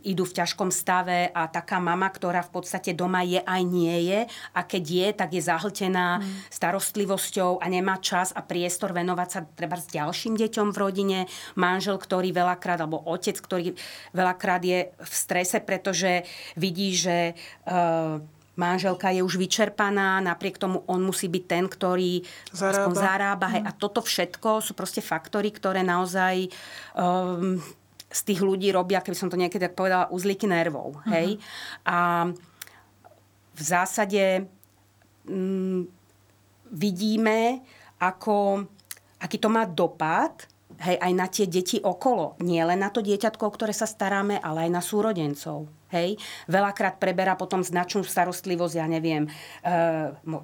idú 0.03 0.27
v 0.27 0.35
ťažkom 0.43 0.75
stave 0.75 1.31
a 1.31 1.47
taká 1.47 1.79
mama, 1.79 2.11
ktorá 2.11 2.43
v 2.43 2.51
podstate 2.51 2.91
doma 2.91 3.23
je 3.23 3.39
aj 3.39 3.61
nie 3.63 4.11
je 4.11 4.27
a 4.51 4.59
keď 4.67 4.83
je, 4.83 5.07
tak 5.15 5.29
je 5.31 5.41
zahltená 5.47 6.19
mm. 6.19 6.51
starostlivosťou 6.51 7.63
a 7.63 7.65
nemá 7.71 7.95
čas 8.03 8.35
a 8.35 8.43
priestor 8.43 8.91
venovať 8.91 9.29
sa 9.31 9.39
treba 9.47 9.79
s 9.79 9.87
ďalším 9.87 10.35
deťom 10.35 10.75
v 10.75 10.81
rodine, 10.83 11.19
manžel, 11.55 11.95
ktorý 11.95 12.35
veľakrát, 12.35 12.83
alebo 12.83 12.99
otec, 13.07 13.39
ktorý 13.39 13.71
veľakrát 14.11 14.67
je 14.67 14.91
v 14.91 15.13
strese, 15.15 15.63
pretože 15.63 16.27
vidí, 16.59 16.91
že 16.91 17.39
manželka 18.53 19.09
je 19.09 19.25
už 19.25 19.37
vyčerpaná, 19.37 20.21
napriek 20.21 20.61
tomu 20.61 20.85
on 20.85 21.01
musí 21.01 21.25
byť 21.25 21.43
ten, 21.49 21.65
ktorý 21.65 22.21
zarába. 22.53 22.69
aspoň 22.69 22.93
zarába. 22.93 23.45
Hej. 23.49 23.61
A 23.65 23.71
toto 23.73 23.99
všetko 24.05 24.61
sú 24.61 24.77
proste 24.77 25.01
faktory, 25.01 25.49
ktoré 25.49 25.81
naozaj 25.81 26.53
um, 26.93 27.57
z 28.13 28.21
tých 28.21 28.39
ľudí 28.45 28.69
robia, 28.69 29.01
keby 29.01 29.17
som 29.17 29.29
to 29.29 29.39
niekedy 29.39 29.65
tak 29.65 29.73
povedala, 29.73 30.13
uzlíky 30.13 30.45
nervov. 30.45 31.01
Hej. 31.09 31.41
A 31.89 32.29
v 33.53 33.61
zásade 33.61 34.45
um, 35.25 35.89
vidíme, 36.69 37.65
ako, 37.97 38.65
aký 39.17 39.37
to 39.41 39.49
má 39.49 39.65
dopad 39.65 40.45
hej, 40.81 40.97
aj 41.01 41.11
na 41.13 41.25
tie 41.25 41.45
deti 41.49 41.81
okolo. 41.81 42.37
Nie 42.45 42.65
len 42.69 42.81
na 42.81 42.93
to 42.93 43.01
dieťatko, 43.01 43.49
o 43.49 43.53
ktoré 43.53 43.73
sa 43.73 43.89
staráme, 43.89 44.37
ale 44.41 44.69
aj 44.69 44.71
na 44.73 44.81
súrodencov. 44.81 45.69
Hej. 45.93 46.17
Veľakrát 46.49 46.97
preberá 46.97 47.37
potom 47.37 47.61
značnú 47.61 48.01
starostlivosť, 48.01 48.75
ja 48.81 48.89
neviem, 48.89 49.29
e, 49.29 49.31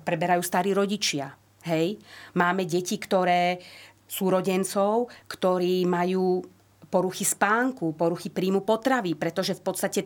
preberajú 0.06 0.46
starí 0.46 0.78
rodičia. 0.78 1.34
Hej. 1.66 1.98
Máme 2.38 2.70
deti, 2.70 3.02
ktoré 3.02 3.58
súrodencov, 4.06 5.10
ktorí 5.26 5.90
majú 5.90 6.46
poruchy 6.90 7.26
spánku, 7.26 7.94
poruchy 7.94 8.34
príjmu 8.34 8.66
potravy, 8.66 9.14
pretože 9.14 9.54
v 9.54 9.62
podstate 9.62 10.02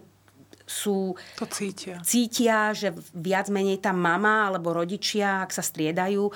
sú... 0.67 1.15
To 1.39 1.45
cítia. 1.47 1.99
Cítia, 2.03 2.71
že 2.75 2.95
viac 3.15 3.47
menej 3.51 3.83
tá 3.83 3.91
mama 3.91 4.47
alebo 4.47 4.75
rodičia, 4.75 5.43
ak 5.43 5.51
sa 5.51 5.63
striedajú, 5.63 6.27
e, 6.27 6.33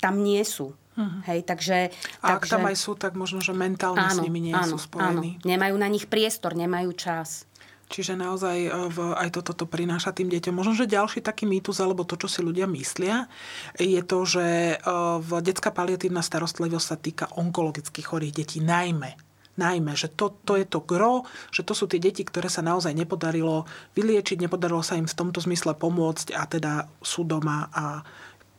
tam 0.00 0.20
nie 0.20 0.40
sú. 0.44 0.72
Uh-huh. 0.94 1.20
Hej, 1.26 1.42
takže, 1.42 1.90
a 2.22 2.38
takže, 2.38 2.38
ak 2.38 2.42
tam 2.46 2.64
aj 2.70 2.76
sú, 2.78 2.94
tak 2.94 3.18
možno, 3.18 3.42
že 3.42 3.50
mentálne 3.50 3.98
áno, 3.98 4.14
s 4.14 4.22
nimi 4.22 4.38
nie 4.38 4.54
áno, 4.54 4.78
sú 4.78 4.86
spojení. 4.86 5.42
Áno. 5.42 5.46
Nemajú 5.46 5.74
na 5.74 5.88
nich 5.90 6.06
priestor, 6.06 6.54
nemajú 6.54 6.94
čas. 6.94 7.50
Čiže 7.88 8.16
naozaj 8.16 8.56
e, 8.66 8.70
aj 8.96 9.28
toto 9.34 9.52
to 9.52 9.64
prináša 9.68 10.16
tým 10.16 10.32
deťom. 10.32 10.56
Možno, 10.56 10.72
že 10.74 10.90
ďalší 10.90 11.20
taký 11.20 11.44
mýtus, 11.44 11.78
alebo 11.78 12.08
to, 12.08 12.16
čo 12.16 12.28
si 12.28 12.40
ľudia 12.40 12.64
myslia, 12.70 13.28
je 13.76 14.00
to, 14.00 14.18
že 14.24 14.46
e, 14.46 14.76
v 15.20 15.30
detská 15.44 15.70
paliatívna 15.70 16.24
starostlivosť 16.24 16.86
sa 16.86 16.96
týka 16.96 17.26
onkologických 17.36 18.06
chorých 18.08 18.36
detí 18.44 18.58
najmä 18.64 19.34
najmä, 19.54 19.94
že 19.94 20.10
to, 20.10 20.34
to 20.42 20.58
je 20.58 20.66
to 20.66 20.82
gro, 20.82 21.22
že 21.54 21.62
to 21.62 21.72
sú 21.78 21.86
tie 21.86 22.02
deti, 22.02 22.26
ktoré 22.26 22.50
sa 22.50 22.62
naozaj 22.62 22.90
nepodarilo 22.90 23.66
vyliečiť, 23.94 24.42
nepodarilo 24.42 24.82
sa 24.82 24.98
im 24.98 25.06
v 25.06 25.14
tomto 25.14 25.38
zmysle 25.38 25.78
pomôcť 25.78 26.34
a 26.34 26.42
teda 26.46 26.90
sú 26.98 27.22
doma 27.22 27.70
a 27.70 28.02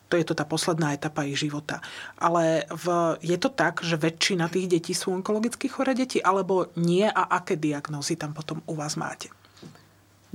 to 0.10 0.18
je 0.18 0.26
to 0.26 0.38
tá 0.38 0.46
posledná 0.46 0.94
etapa 0.94 1.26
ich 1.26 1.40
života. 1.40 1.82
Ale 2.18 2.70
v, 2.70 3.18
je 3.26 3.38
to 3.42 3.50
tak, 3.50 3.82
že 3.82 3.98
väčšina 3.98 4.50
tých 4.50 4.70
detí 4.70 4.94
sú 4.94 5.12
onkologicky 5.14 5.66
choré 5.66 5.98
deti, 5.98 6.22
alebo 6.22 6.70
nie 6.78 7.06
a 7.06 7.30
aké 7.34 7.58
diagnózy 7.58 8.16
tam 8.16 8.34
potom 8.34 8.62
u 8.70 8.74
vás 8.78 8.96
máte? 8.96 9.34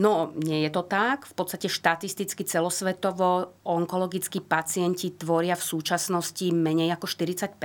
No, 0.01 0.33
nie 0.33 0.65
je 0.65 0.71
to 0.73 0.81
tak. 0.81 1.29
V 1.29 1.35
podstate 1.37 1.69
štatisticky 1.69 2.41
celosvetovo 2.49 3.53
onkologickí 3.69 4.41
pacienti 4.41 5.13
tvoria 5.13 5.53
v 5.53 5.67
súčasnosti 5.77 6.47
menej 6.57 6.97
ako 6.97 7.05
40 7.05 7.61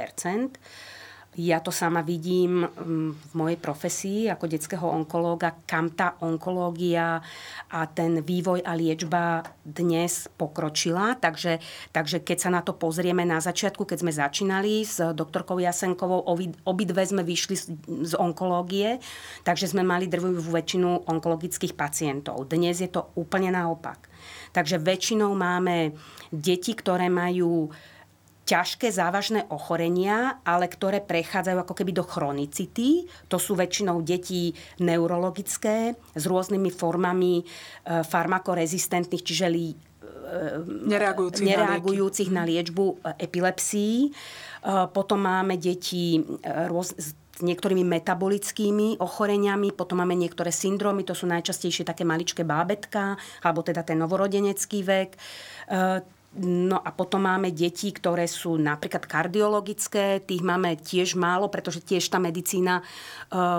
ja 1.36 1.60
to 1.60 1.68
sama 1.72 2.00
vidím 2.00 2.63
mm, 2.63 3.12
v 3.12 3.34
mojej 3.36 3.60
profesii 3.60 4.20
ako 4.32 4.48
detského 4.48 4.88
onkológa, 4.88 5.51
kam 5.68 5.92
tá 5.92 6.15
onkológia 6.24 7.20
a 7.68 7.80
ten 7.92 8.24
vývoj 8.24 8.63
a 8.63 8.72
liečba 8.72 9.44
dnes 9.63 10.32
pokročila. 10.39 11.20
Takže, 11.20 11.60
takže 11.92 12.24
keď 12.24 12.38
sa 12.39 12.50
na 12.56 12.63
to 12.63 12.72
pozrieme 12.72 13.27
na 13.27 13.44
začiatku, 13.44 13.84
keď 13.84 13.98
sme 14.00 14.12
začínali 14.15 14.88
s 14.88 15.04
doktorkou 15.12 15.60
Jasenkovou, 15.60 16.24
obidve 16.63 17.04
sme 17.04 17.27
vyšli 17.27 17.56
z, 18.08 18.13
onkológie, 18.15 19.04
takže 19.44 19.68
sme 19.75 19.84
mali 19.84 20.08
drvivú 20.08 20.56
väčšinu 20.56 21.04
onkologických 21.12 21.75
pacientov. 21.75 22.48
Dnes 22.48 22.80
je 22.80 22.88
to 22.88 23.12
úplne 23.20 23.51
naopak. 23.51 24.08
Takže 24.56 24.80
väčšinou 24.80 25.36
máme 25.36 25.92
deti, 26.32 26.72
ktoré 26.72 27.12
majú 27.12 27.70
ťažké 28.45 28.93
závažné 28.93 29.49
ochorenia, 29.49 30.37
ale 30.45 30.69
ktoré 30.69 31.01
prechádzajú 31.01 31.57
ako 31.65 31.73
keby 31.73 31.91
do 31.97 32.05
chronicity. 32.05 33.09
To 33.33 33.41
sú 33.41 33.57
väčšinou 33.57 34.05
deti 34.05 34.53
neurologické 34.77 35.97
s 36.13 36.23
rôznymi 36.29 36.69
formami 36.69 37.41
e, 37.41 37.43
farmakorezistentných, 38.05 39.25
čiže 39.25 39.45
li, 39.49 39.73
e, 39.73 39.77
nereagujúcich, 40.61 41.41
nereagujúcich 41.41 42.29
na, 42.29 42.45
liečbu 42.45 42.85
e, 42.85 42.95
epilepsií. 43.25 44.13
Potom 44.65 45.21
máme 45.21 45.61
deti 45.61 46.17
rôz, 46.41 46.97
s 46.97 47.13
niektorými 47.45 47.85
metabolickými 47.85 48.97
ochoreniami, 48.97 49.69
potom 49.77 50.01
máme 50.01 50.17
niektoré 50.17 50.49
syndromy, 50.49 51.05
to 51.05 51.13
sú 51.13 51.29
najčastejšie 51.29 51.85
také 51.85 52.01
maličké 52.01 52.41
bábetka, 52.41 53.13
alebo 53.45 53.61
teda 53.61 53.85
ten 53.85 54.01
novorodenecký 54.01 54.81
vek 54.81 55.21
No 56.36 56.84
a 56.84 56.92
potom 56.92 57.24
máme 57.24 57.56
deti, 57.56 57.96
ktoré 57.96 58.27
sú 58.27 58.60
napríklad 58.60 59.08
kardiologické, 59.08 60.20
tých 60.20 60.44
máme 60.44 60.75
tiež 60.75 61.15
málo, 61.15 61.48
pretože 61.48 61.80
tiež 61.80 62.12
tá 62.12 62.20
medicína 62.20 62.84
e, 62.84 62.84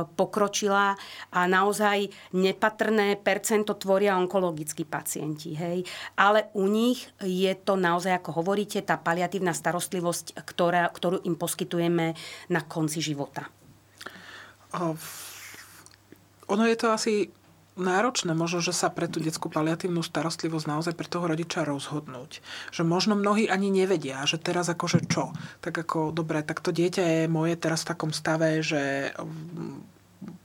pokročila 0.04 0.92
a 1.32 1.40
naozaj 1.48 2.12
nepatrné 2.36 3.16
percento 3.16 3.80
tvoria 3.80 4.20
onkologickí 4.20 4.84
pacienti. 4.84 5.56
Hej. 5.56 5.88
Ale 6.20 6.52
u 6.52 6.68
nich 6.68 7.08
je 7.24 7.56
to 7.56 7.80
naozaj, 7.80 8.20
ako 8.20 8.44
hovoríte, 8.44 8.84
tá 8.84 9.00
paliatívna 9.00 9.56
starostlivosť, 9.56 10.36
ktorá, 10.44 10.92
ktorú 10.92 11.24
im 11.24 11.40
poskytujeme 11.40 12.12
na 12.52 12.60
konci 12.60 13.00
života. 13.00 13.48
Ono 16.52 16.64
je 16.68 16.76
to 16.76 16.92
asi 16.92 17.32
náročné 17.76 18.32
možno, 18.32 18.64
že 18.64 18.72
sa 18.72 18.88
pre 18.88 19.04
tú 19.06 19.20
detskú 19.20 19.52
paliatívnu 19.52 20.00
starostlivosť 20.00 20.66
naozaj 20.66 20.94
pre 20.96 21.06
toho 21.06 21.28
rodiča 21.28 21.68
rozhodnúť. 21.68 22.40
Že 22.72 22.82
možno 22.88 23.12
mnohí 23.14 23.46
ani 23.52 23.68
nevedia, 23.68 24.24
že 24.24 24.40
teraz 24.40 24.72
akože 24.72 25.04
čo. 25.06 25.36
Tak 25.60 25.86
ako, 25.86 26.10
dobre, 26.16 26.40
tak 26.40 26.64
to 26.64 26.72
dieťa 26.72 27.04
je 27.04 27.22
moje 27.28 27.54
teraz 27.60 27.84
v 27.84 27.90
takom 27.92 28.10
stave, 28.16 28.64
že 28.64 29.12
mm, 29.12 29.76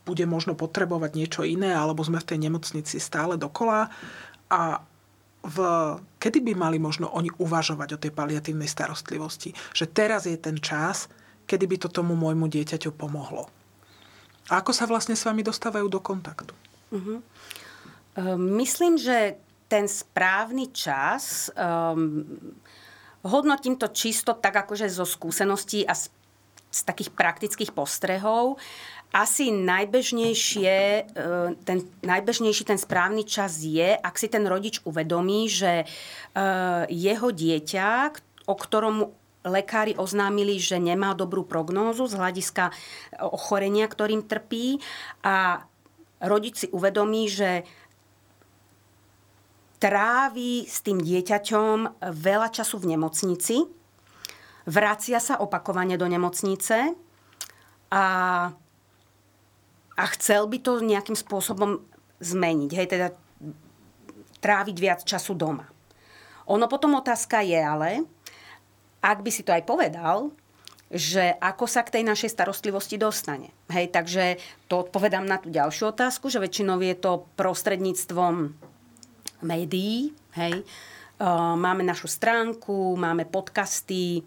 bude 0.03 0.25
možno 0.27 0.59
potrebovať 0.59 1.11
niečo 1.15 1.41
iné, 1.47 1.71
alebo 1.71 2.03
sme 2.03 2.19
v 2.19 2.29
tej 2.35 2.39
nemocnici 2.43 2.99
stále 2.99 3.39
dokola. 3.39 3.87
A 4.51 4.83
v, 5.41 5.57
kedy 6.19 6.43
by 6.43 6.53
mali 6.53 6.77
možno 6.77 7.09
oni 7.09 7.31
uvažovať 7.39 7.89
o 7.95 8.01
tej 8.01 8.11
paliatívnej 8.11 8.67
starostlivosti? 8.67 9.55
Že 9.71 9.85
teraz 9.89 10.27
je 10.27 10.35
ten 10.35 10.59
čas, 10.59 11.07
kedy 11.47 11.65
by 11.65 11.77
to 11.81 11.89
tomu 11.89 12.13
môjmu 12.13 12.51
dieťaťu 12.51 12.91
pomohlo. 12.93 13.47
A 14.51 14.59
ako 14.59 14.75
sa 14.75 14.83
vlastne 14.83 15.15
s 15.15 15.23
vami 15.23 15.47
dostávajú 15.47 15.87
do 15.87 16.03
kontaktu? 16.03 16.70
Uh-huh. 16.91 17.23
Myslím, 18.37 18.99
že 18.99 19.39
ten 19.71 19.87
správny 19.87 20.75
čas, 20.75 21.47
um, 21.55 22.27
hodnotím 23.23 23.79
to 23.79 23.87
čisto 23.87 24.35
tak 24.35 24.67
akože 24.67 24.91
zo 24.91 25.07
skúseností 25.07 25.87
a 25.87 25.95
z, 25.95 26.11
z 26.67 26.79
takých 26.83 27.15
praktických 27.15 27.71
postrehov. 27.71 28.59
Asi 29.11 29.51
najbežnejšie, 29.51 30.75
e, 30.75 31.01
ten, 31.67 31.83
najbežnejší 31.99 32.63
ten 32.63 32.79
správny 32.79 33.27
čas 33.27 33.59
je, 33.59 33.95
ak 33.95 34.15
si 34.15 34.31
ten 34.31 34.47
rodič 34.47 34.79
uvedomí, 34.87 35.51
že 35.51 35.83
jeho 36.87 37.27
dieťa, 37.27 37.87
o 38.47 38.55
ktorom 38.55 39.11
lekári 39.43 39.97
oznámili, 39.97 40.61
že 40.61 40.77
nemá 40.77 41.17
dobrú 41.17 41.43
prognózu 41.43 42.05
z 42.05 42.17
hľadiska 42.17 42.71
ochorenia, 43.19 43.89
ktorým 43.89 44.23
trpí 44.23 44.79
a 45.25 45.65
rodič 46.21 46.65
si 46.65 46.67
uvedomí, 46.69 47.27
že 47.27 47.65
trávi 49.81 50.69
s 50.69 50.85
tým 50.85 51.01
dieťaťom 51.01 52.05
veľa 52.13 52.49
času 52.53 52.77
v 52.77 52.95
nemocnici, 52.95 53.65
vracia 54.69 55.17
sa 55.17 55.41
opakovane 55.41 55.97
do 55.97 56.05
nemocnice 56.05 56.93
a 57.89 58.05
a 60.01 60.03
chcel 60.17 60.47
by 60.47 60.57
to 60.63 60.81
nejakým 60.81 61.13
spôsobom 61.13 61.83
zmeniť, 62.23 62.71
hej, 62.73 62.87
teda 62.89 63.07
tráviť 64.41 64.77
viac 64.81 64.99
času 65.05 65.37
doma. 65.37 65.69
Ono 66.49 66.65
potom 66.65 66.97
otázka 66.97 67.45
je 67.45 67.59
ale, 67.59 68.01
ak 69.03 69.21
by 69.21 69.29
si 69.29 69.45
to 69.45 69.53
aj 69.53 69.61
povedal, 69.61 70.33
že 70.91 71.39
ako 71.39 71.71
sa 71.71 71.87
k 71.87 71.97
tej 71.99 72.03
našej 72.03 72.35
starostlivosti 72.35 72.99
dostane. 72.99 73.55
Hej, 73.71 73.95
takže 73.95 74.35
to 74.67 74.83
odpovedám 74.83 75.23
na 75.23 75.39
tú 75.39 75.47
ďalšiu 75.47 75.95
otázku, 75.95 76.27
že 76.27 76.43
väčšinou 76.43 76.83
je 76.83 76.95
to 76.99 77.25
prostredníctvom 77.39 78.51
médií. 79.47 80.11
Hej. 80.35 80.67
Máme 81.55 81.87
našu 81.87 82.11
stránku, 82.11 82.99
máme 82.99 83.23
podcasty, 83.23 84.19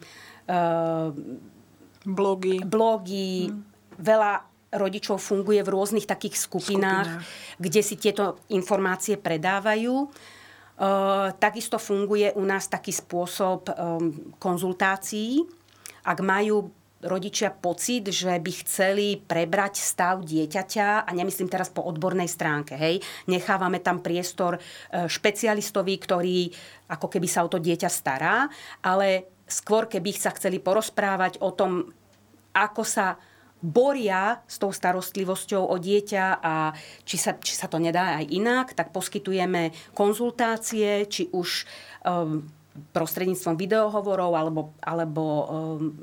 blogy, 2.04 2.64
blogy 2.64 3.52
hmm. 3.52 3.60
veľa 4.00 4.32
rodičov 4.74 5.22
funguje 5.22 5.62
v 5.62 5.70
rôznych 5.70 6.02
takých 6.02 6.34
skupinách, 6.34 7.22
skupinách. 7.22 7.62
kde 7.62 7.80
si 7.82 7.94
tieto 7.94 8.42
informácie 8.50 9.14
predávajú. 9.14 10.10
Takisto 11.38 11.78
funguje 11.78 12.34
u 12.34 12.42
nás 12.42 12.66
taký 12.66 12.90
spôsob 12.90 13.70
konzultácií. 14.42 15.46
Ak 16.04 16.20
majú 16.20 16.70
rodičia 17.04 17.52
pocit, 17.52 18.08
že 18.08 18.32
by 18.32 18.52
chceli 18.64 19.20
prebrať 19.20 19.76
stav 19.76 20.24
dieťaťa, 20.24 21.04
a 21.04 21.10
nemyslím 21.12 21.52
teraz 21.52 21.68
po 21.68 21.84
odbornej 21.84 22.26
stránke, 22.26 22.80
hej, 22.80 23.04
nechávame 23.28 23.84
tam 23.84 24.00
priestor 24.00 24.56
špecialistovi, 24.88 25.94
ktorý 26.00 26.48
ako 26.88 27.06
keby 27.12 27.28
sa 27.28 27.44
o 27.44 27.52
to 27.52 27.60
dieťa 27.60 27.90
stará, 27.92 28.48
ale 28.80 29.28
skôr 29.44 29.84
keby 29.84 30.16
sa 30.16 30.32
chceli 30.32 30.64
porozprávať 30.64 31.44
o 31.44 31.52
tom, 31.52 31.92
ako 32.56 32.82
sa 32.88 33.20
boria 33.64 34.44
s 34.44 34.60
tou 34.60 34.72
starostlivosťou 34.72 35.72
o 35.72 35.76
dieťa 35.80 36.24
a 36.44 36.76
či 37.08 37.16
sa, 37.16 37.36
či 37.40 37.56
sa 37.56 37.64
to 37.64 37.80
nedá 37.80 38.20
aj 38.20 38.28
inak, 38.28 38.66
tak 38.76 38.92
poskytujeme 38.92 39.72
konzultácie, 39.96 41.08
či 41.08 41.32
už 41.32 41.64
um, 42.04 42.44
prostredníctvom 42.74 43.54
videohovorov 43.54 44.34
alebo, 44.34 44.74
alebo 44.82 45.22
um, 45.22 45.94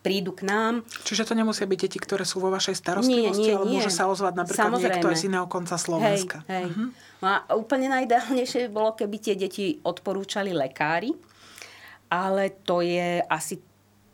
prídu 0.00 0.32
k 0.32 0.48
nám. 0.48 0.80
Čiže 1.04 1.28
to 1.28 1.34
nemusia 1.36 1.68
byť 1.68 1.78
deti, 1.86 1.98
ktoré 2.00 2.24
sú 2.24 2.40
vo 2.40 2.48
vašej 2.48 2.76
starostlivosti, 2.76 3.52
nie, 3.52 3.52
nie, 3.52 3.56
ale 3.56 3.66
nie. 3.68 3.74
môže 3.76 3.92
sa 3.92 4.08
ozvať 4.08 4.34
napríklad 4.38 4.66
Samozrejme. 4.72 4.96
niekto 4.96 5.08
z 5.12 5.26
iného 5.28 5.46
konca 5.46 5.76
Slovenska. 5.76 6.38
Hej, 6.48 6.54
hej. 6.56 6.66
Uh-huh. 6.72 6.88
No 7.20 7.26
a 7.28 7.36
úplne 7.52 7.92
najideálnejšie 7.92 8.72
bolo, 8.72 8.96
keby 8.96 9.16
tie 9.20 9.34
deti 9.36 9.76
odporúčali 9.84 10.56
lekári, 10.56 11.12
ale 12.08 12.56
to 12.64 12.80
je 12.80 13.20
asi 13.28 13.60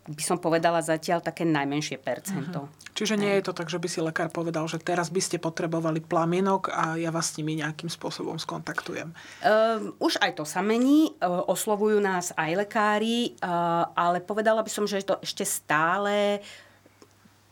by 0.06 0.22
som 0.22 0.38
povedala 0.38 0.78
zatiaľ 0.82 1.20
také 1.20 1.42
najmenšie 1.42 1.98
percento. 1.98 2.70
Uh-huh. 2.70 2.94
Čiže 2.96 3.20
nie 3.20 3.28
je 3.36 3.44
to 3.44 3.52
tak, 3.52 3.68
že 3.68 3.76
by 3.76 3.88
si 3.90 4.00
lekár 4.00 4.32
povedal, 4.32 4.64
že 4.70 4.80
teraz 4.80 5.12
by 5.12 5.20
ste 5.20 5.36
potrebovali 5.36 6.00
plamienok 6.00 6.72
a 6.72 6.96
ja 6.96 7.12
vás 7.12 7.34
s 7.34 7.36
nimi 7.42 7.58
nejakým 7.60 7.92
spôsobom 7.92 8.40
skontaktujem. 8.40 9.12
Uh, 9.45 9.92
už 10.00 10.16
aj 10.25 10.40
to 10.40 10.45
sa 10.49 10.64
mení. 10.64 11.12
Uh, 11.21 11.45
oslovujú 11.50 12.00
nás 12.00 12.32
aj 12.38 12.66
lekári, 12.66 13.36
uh, 13.45 13.92
ale 13.92 14.25
povedala 14.25 14.64
by 14.64 14.71
som, 14.73 14.88
že 14.88 15.04
je 15.04 15.12
to 15.12 15.21
ešte 15.21 15.45
stále 15.45 16.40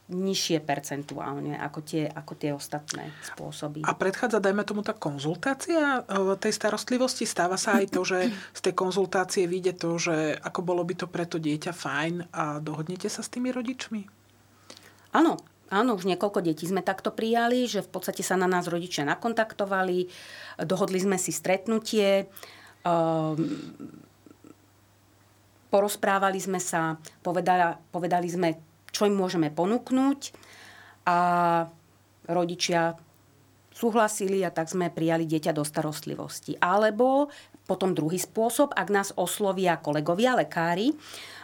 nižšie 0.04 0.60
percentuálne 0.60 1.56
ako 1.56 1.80
tie, 1.80 2.04
ako 2.04 2.32
tie 2.36 2.52
ostatné 2.52 3.08
spôsoby. 3.24 3.88
A 3.88 3.96
predchádza, 3.96 4.36
dajme 4.36 4.60
tomu, 4.68 4.84
tá 4.84 4.92
konzultácia 4.92 6.04
e, 6.04 6.36
tej 6.36 6.52
starostlivosti? 6.52 7.24
Stáva 7.24 7.56
sa 7.56 7.80
aj 7.80 7.88
to, 7.88 8.04
že 8.04 8.28
z 8.28 8.60
tej 8.60 8.74
konzultácie 8.76 9.48
vyjde 9.48 9.80
to, 9.80 9.96
že 9.96 10.36
ako 10.44 10.60
bolo 10.60 10.84
by 10.84 10.92
to 10.92 11.06
pre 11.08 11.24
to 11.24 11.40
dieťa 11.40 11.72
fajn 11.72 12.14
a 12.36 12.60
dohodnete 12.60 13.08
sa 13.08 13.24
s 13.24 13.32
tými 13.32 13.48
rodičmi? 13.48 14.04
Áno, 15.16 15.40
Áno, 15.72 15.96
už 15.96 16.04
niekoľko 16.06 16.44
detí 16.44 16.68
sme 16.68 16.84
takto 16.84 17.08
prijali, 17.08 17.64
že 17.64 17.80
v 17.80 17.88
podstate 17.88 18.20
sa 18.20 18.36
na 18.36 18.44
nás 18.44 18.68
rodičia 18.68 19.02
nakontaktovali, 19.08 20.06
dohodli 20.60 21.00
sme 21.00 21.16
si 21.16 21.32
stretnutie, 21.32 22.28
um, 22.84 23.34
porozprávali 25.72 26.38
sme 26.38 26.60
sa, 26.62 27.00
povedali, 27.24 27.74
povedali 27.90 28.28
sme 28.30 28.73
čo 28.94 29.10
im 29.10 29.18
môžeme 29.18 29.50
ponúknuť 29.50 30.20
a 31.10 31.18
rodičia 32.30 32.94
súhlasili 33.74 34.46
a 34.46 34.54
tak 34.54 34.70
sme 34.70 34.94
prijali 34.94 35.26
dieťa 35.26 35.50
do 35.50 35.66
starostlivosti. 35.66 36.54
Alebo 36.62 37.26
potom 37.64 37.96
druhý 37.96 38.20
spôsob, 38.20 38.76
ak 38.76 38.88
nás 38.92 39.08
oslovia 39.16 39.80
kolegovia, 39.80 40.36
lekári, 40.36 40.92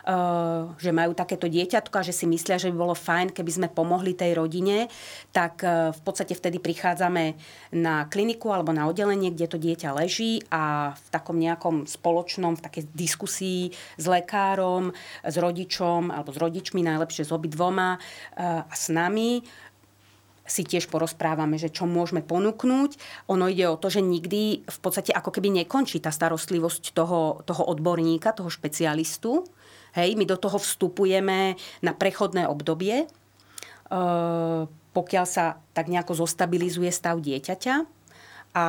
Eh, 0.01 0.63
že 0.81 0.97
majú 0.97 1.13
takéto 1.13 1.45
dieťatko 1.45 2.01
a 2.01 2.07
že 2.07 2.17
si 2.17 2.25
myslia, 2.25 2.57
že 2.57 2.73
by 2.73 2.77
bolo 2.89 2.97
fajn, 2.97 3.37
keby 3.37 3.51
sme 3.53 3.69
pomohli 3.69 4.17
tej 4.17 4.33
rodine, 4.33 4.89
tak 5.29 5.61
eh, 5.61 5.93
v 5.93 6.01
podstate 6.01 6.33
vtedy 6.33 6.57
prichádzame 6.57 7.37
na 7.77 8.09
kliniku 8.09 8.49
alebo 8.49 8.73
na 8.73 8.89
oddelenie, 8.89 9.29
kde 9.29 9.47
to 9.53 9.61
dieťa 9.61 9.93
leží 9.93 10.41
a 10.49 10.97
v 10.97 11.07
takom 11.13 11.37
nejakom 11.37 11.85
spoločnom, 11.85 12.57
v 12.57 12.65
takej 12.65 12.85
diskusii 12.97 13.77
s 14.01 14.05
lekárom, 14.09 14.97
s 15.21 15.37
rodičom 15.37 16.09
alebo 16.09 16.33
s 16.33 16.39
rodičmi, 16.41 16.81
najlepšie 16.81 17.29
s 17.29 17.33
obidvoma 17.37 18.01
eh, 18.01 18.65
a 18.65 18.73
s 18.73 18.89
nami, 18.89 19.45
si 20.51 20.67
tiež 20.67 20.91
porozprávame, 20.91 21.55
že 21.63 21.71
čo 21.71 21.87
môžeme 21.87 22.27
ponúknuť. 22.27 22.99
Ono 23.31 23.47
ide 23.47 23.71
o 23.71 23.79
to, 23.79 23.87
že 23.87 24.03
nikdy 24.03 24.67
v 24.67 24.79
podstate 24.83 25.15
ako 25.15 25.31
keby 25.31 25.63
nekončí 25.63 26.03
tá 26.03 26.11
starostlivosť 26.11 26.91
toho, 26.91 27.47
toho 27.47 27.63
odborníka, 27.71 28.35
toho 28.35 28.51
špecialistu, 28.51 29.47
Hej, 29.91 30.15
my 30.15 30.25
do 30.27 30.39
toho 30.39 30.59
vstupujeme 30.59 31.59
na 31.83 31.93
prechodné 31.95 32.47
obdobie, 32.47 33.03
e, 33.03 33.07
pokiaľ 34.95 35.27
sa 35.27 35.59
tak 35.75 35.91
nejako 35.91 36.27
zostabilizuje 36.27 36.91
stav 36.95 37.19
dieťaťa. 37.19 37.75
A 38.55 38.67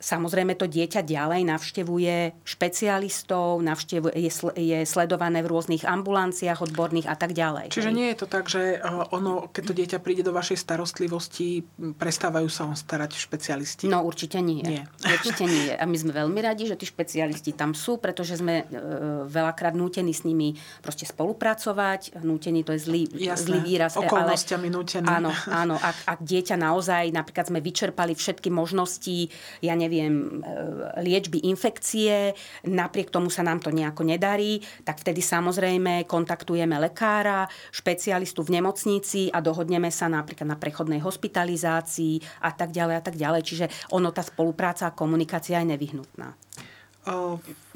Samozrejme 0.00 0.56
to 0.56 0.64
dieťa 0.64 1.04
ďalej 1.04 1.44
navštevuje 1.44 2.40
špecialistov, 2.40 3.60
navštevuje, 3.60 4.16
je, 4.16 4.32
je 4.56 4.78
sledované 4.88 5.44
v 5.44 5.52
rôznych 5.52 5.84
ambulanciách 5.84 6.64
odborných 6.64 7.04
a 7.04 7.20
tak 7.20 7.36
ďalej. 7.36 7.68
Čiže 7.68 7.92
nie 7.92 8.08
je 8.08 8.16
to 8.24 8.26
tak, 8.26 8.48
že 8.48 8.80
eh, 8.80 9.12
ono, 9.12 9.52
keď 9.52 9.62
to 9.68 9.74
dieťa 9.76 9.98
príde 10.00 10.24
do 10.24 10.32
vašej 10.32 10.56
starostlivosti, 10.56 11.60
prestávajú 12.00 12.48
sa 12.48 12.64
on 12.64 12.72
starať 12.72 13.12
špecialisti? 13.12 13.92
No 13.92 14.00
určite 14.08 14.40
nie. 14.40 14.64
nie. 14.64 14.80
Určite 15.20 15.44
nie. 15.44 15.68
A 15.76 15.84
my 15.84 15.96
sme 16.00 16.16
veľmi 16.16 16.40
radi, 16.40 16.64
že 16.64 16.80
tí 16.80 16.88
špecialisti 16.88 17.52
tam 17.52 17.76
sú, 17.76 18.00
pretože 18.00 18.40
sme 18.40 18.64
e, 18.64 18.80
veľakrát 19.28 19.76
nútení 19.76 20.16
s 20.16 20.24
nimi 20.24 20.56
proste 20.80 21.04
spolupracovať. 21.04 22.24
Nútení 22.24 22.64
to 22.64 22.72
je 22.72 22.80
zlý, 22.80 23.02
Jasné. 23.12 23.36
zlý 23.36 23.58
výraz. 23.68 24.00
E, 24.00 24.08
Okolnostiami 24.08 24.72
ale, 24.72 24.76
nútený. 24.80 25.06
Áno, 25.12 25.30
áno. 25.52 25.76
Ak, 25.90 25.96
ak 26.06 26.20
dieťa 26.24 26.56
naozaj, 26.56 27.12
napríklad 27.12 27.52
sme 27.52 27.60
vyčerpali 27.60 28.16
všetky 28.16 28.48
možnosti, 28.48 29.28
ja 29.60 29.74
neviem, 29.74 29.89
neviem, 29.90 30.38
e, 30.38 31.02
liečby 31.02 31.42
infekcie, 31.50 32.38
napriek 32.62 33.10
tomu 33.10 33.26
sa 33.26 33.42
nám 33.42 33.58
to 33.58 33.74
nejako 33.74 34.06
nedarí, 34.06 34.62
tak 34.86 35.02
vtedy 35.02 35.18
samozrejme 35.18 36.06
kontaktujeme 36.06 36.78
lekára, 36.78 37.50
špecialistu 37.74 38.46
v 38.46 38.62
nemocnici 38.62 39.34
a 39.34 39.42
dohodneme 39.42 39.90
sa 39.90 40.06
napríklad 40.06 40.46
na 40.46 40.54
prechodnej 40.54 41.02
hospitalizácii 41.02 42.46
a 42.46 42.54
tak 42.54 42.70
ďalej 42.70 42.94
a 42.94 43.02
tak 43.02 43.18
ďalej. 43.18 43.42
Čiže 43.42 43.66
ono, 43.90 44.14
tá 44.14 44.22
spolupráca 44.22 44.86
a 44.86 44.94
komunikácia 44.94 45.58
je 45.58 45.74
nevyhnutná. 45.74 46.38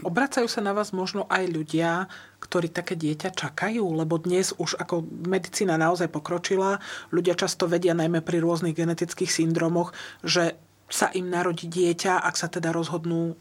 Obracajú 0.05 0.45
sa 0.47 0.61
na 0.61 0.77
vás 0.77 0.93
možno 0.93 1.25
aj 1.33 1.49
ľudia, 1.49 2.07
ktorí 2.45 2.69
také 2.69 2.93
dieťa 2.93 3.33
čakajú, 3.33 3.81
lebo 3.97 4.21
dnes 4.21 4.53
už 4.53 4.77
ako 4.77 5.01
medicína 5.25 5.81
naozaj 5.81 6.13
pokročila, 6.13 6.77
ľudia 7.09 7.33
často 7.33 7.65
vedia 7.65 7.97
najmä 7.97 8.21
pri 8.21 8.45
rôznych 8.45 8.77
genetických 8.77 9.33
syndromoch, 9.33 9.97
že 10.21 10.61
sa 10.89 11.11
im 11.13 11.29
narodí 11.29 11.67
dieťa, 11.67 12.21
ak 12.21 12.35
sa 12.37 12.47
teda 12.47 12.71
rozhodnú 12.71 13.35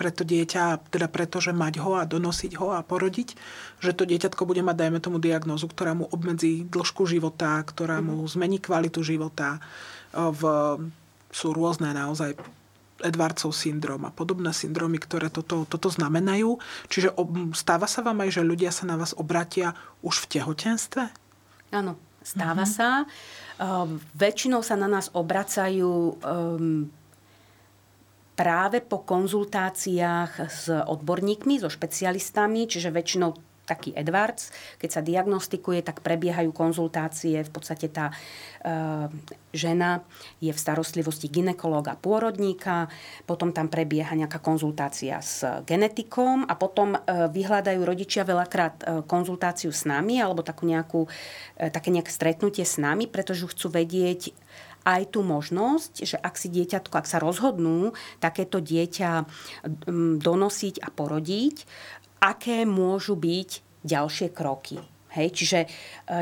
pre 0.00 0.08
to 0.08 0.24
dieťa, 0.24 0.88
teda 0.88 1.12
preto, 1.12 1.36
že 1.36 1.52
mať 1.52 1.76
ho 1.84 2.00
a 2.00 2.08
donosiť 2.08 2.56
ho 2.56 2.72
a 2.72 2.80
porodiť, 2.80 3.36
že 3.84 3.92
to 3.92 4.08
dieťatko 4.08 4.48
bude 4.48 4.64
mať, 4.64 4.76
dajme 4.80 4.98
tomu, 4.98 5.20
diagnózu, 5.20 5.68
ktorá 5.68 5.92
mu 5.92 6.08
obmedzí 6.08 6.64
dĺžku 6.64 7.04
života, 7.04 7.60
ktorá 7.60 8.00
mu 8.00 8.24
mhm. 8.24 8.28
zmení 8.32 8.58
kvalitu 8.58 9.04
života. 9.04 9.60
V, 10.12 10.42
sú 11.32 11.56
rôzne 11.56 11.96
naozaj 11.96 12.36
Edwardsov 13.02 13.50
syndrom 13.56 14.06
a 14.06 14.14
podobné 14.14 14.54
syndromy, 14.54 15.00
ktoré 15.00 15.28
toto, 15.28 15.66
toto 15.66 15.88
znamenajú. 15.90 16.60
Čiže 16.86 17.16
stáva 17.56 17.90
sa 17.90 18.04
vám 18.04 18.22
aj, 18.22 18.40
že 18.40 18.46
ľudia 18.46 18.70
sa 18.70 18.86
na 18.86 18.94
vás 18.94 19.16
obratia 19.16 19.74
už 20.04 20.22
v 20.22 20.38
tehotenstve? 20.38 21.02
Áno, 21.74 21.98
stáva 22.22 22.64
mm-hmm. 22.64 22.76
sa. 22.78 22.88
Uh, 23.62 24.00
väčšinou 24.16 24.64
sa 24.64 24.74
na 24.74 24.88
nás 24.88 25.12
obracajú 25.12 26.18
um, 26.18 26.90
práve 28.32 28.80
po 28.80 29.04
konzultáciách 29.04 30.32
s 30.48 30.66
odborníkmi, 30.72 31.60
so 31.60 31.68
špecialistami, 31.68 32.66
čiže 32.66 32.90
väčšinou 32.90 33.51
taký 33.72 33.96
Edwards. 33.96 34.52
Keď 34.76 34.90
sa 34.92 35.00
diagnostikuje, 35.00 35.80
tak 35.80 36.04
prebiehajú 36.04 36.52
konzultácie. 36.52 37.40
V 37.40 37.50
podstate 37.50 37.88
tá 37.88 38.12
e, 38.12 38.14
žena 39.56 40.04
je 40.44 40.52
v 40.52 40.58
starostlivosti 40.60 41.32
ginekologa 41.32 41.96
pôrodníka, 41.96 42.92
potom 43.24 43.56
tam 43.56 43.72
prebieha 43.72 44.12
nejaká 44.12 44.44
konzultácia 44.44 45.24
s 45.24 45.40
genetikom 45.64 46.44
a 46.44 46.54
potom 46.56 46.96
e, 46.96 46.98
vyhľadajú 47.32 47.80
rodičia 47.80 48.28
veľakrát 48.28 48.74
e, 48.76 48.84
konzultáciu 49.08 49.72
s 49.72 49.88
nami 49.88 50.20
alebo 50.20 50.44
takú 50.44 50.68
nejakú, 50.68 51.08
e, 51.56 51.72
také 51.72 51.88
nejaké 51.88 52.12
stretnutie 52.12 52.68
s 52.68 52.76
nami, 52.76 53.08
pretože 53.08 53.48
chcú 53.48 53.72
vedieť, 53.72 54.36
aj 54.82 55.14
tú 55.14 55.22
možnosť, 55.22 55.92
že 56.02 56.16
ak 56.18 56.34
si 56.34 56.50
dieťatko, 56.50 56.94
ak 56.98 57.06
sa 57.06 57.22
rozhodnú 57.22 57.94
takéto 58.18 58.58
dieťa 58.58 59.26
donosiť 60.18 60.82
a 60.82 60.88
porodiť, 60.90 61.56
aké 62.22 62.62
môžu 62.62 63.18
byť 63.18 63.50
ďalšie 63.82 64.30
kroky. 64.30 64.78
Hej, 65.12 65.28
čiže 65.36 65.60
e, 65.60 65.68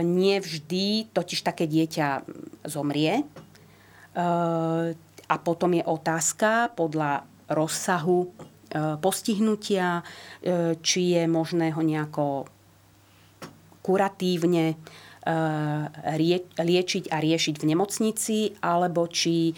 nie 0.02 0.40
vždy 0.42 1.14
totiž 1.14 1.46
také 1.46 1.70
dieťa 1.70 2.26
zomrie. 2.66 3.22
E, 3.22 3.24
a 5.30 5.34
potom 5.38 5.70
je 5.78 5.84
otázka 5.86 6.74
podľa 6.74 7.22
rozsahu 7.46 8.26
e, 8.26 8.28
postihnutia, 8.98 10.02
či 10.82 11.00
je 11.14 11.22
možné 11.30 11.70
ho 11.70 11.82
nejako 11.86 12.50
kuratívne 13.84 14.74
liečiť 16.56 17.04
a 17.12 17.16
riešiť 17.20 17.54
v 17.60 17.68
nemocnici, 17.68 18.38
alebo 18.64 19.04
či 19.04 19.52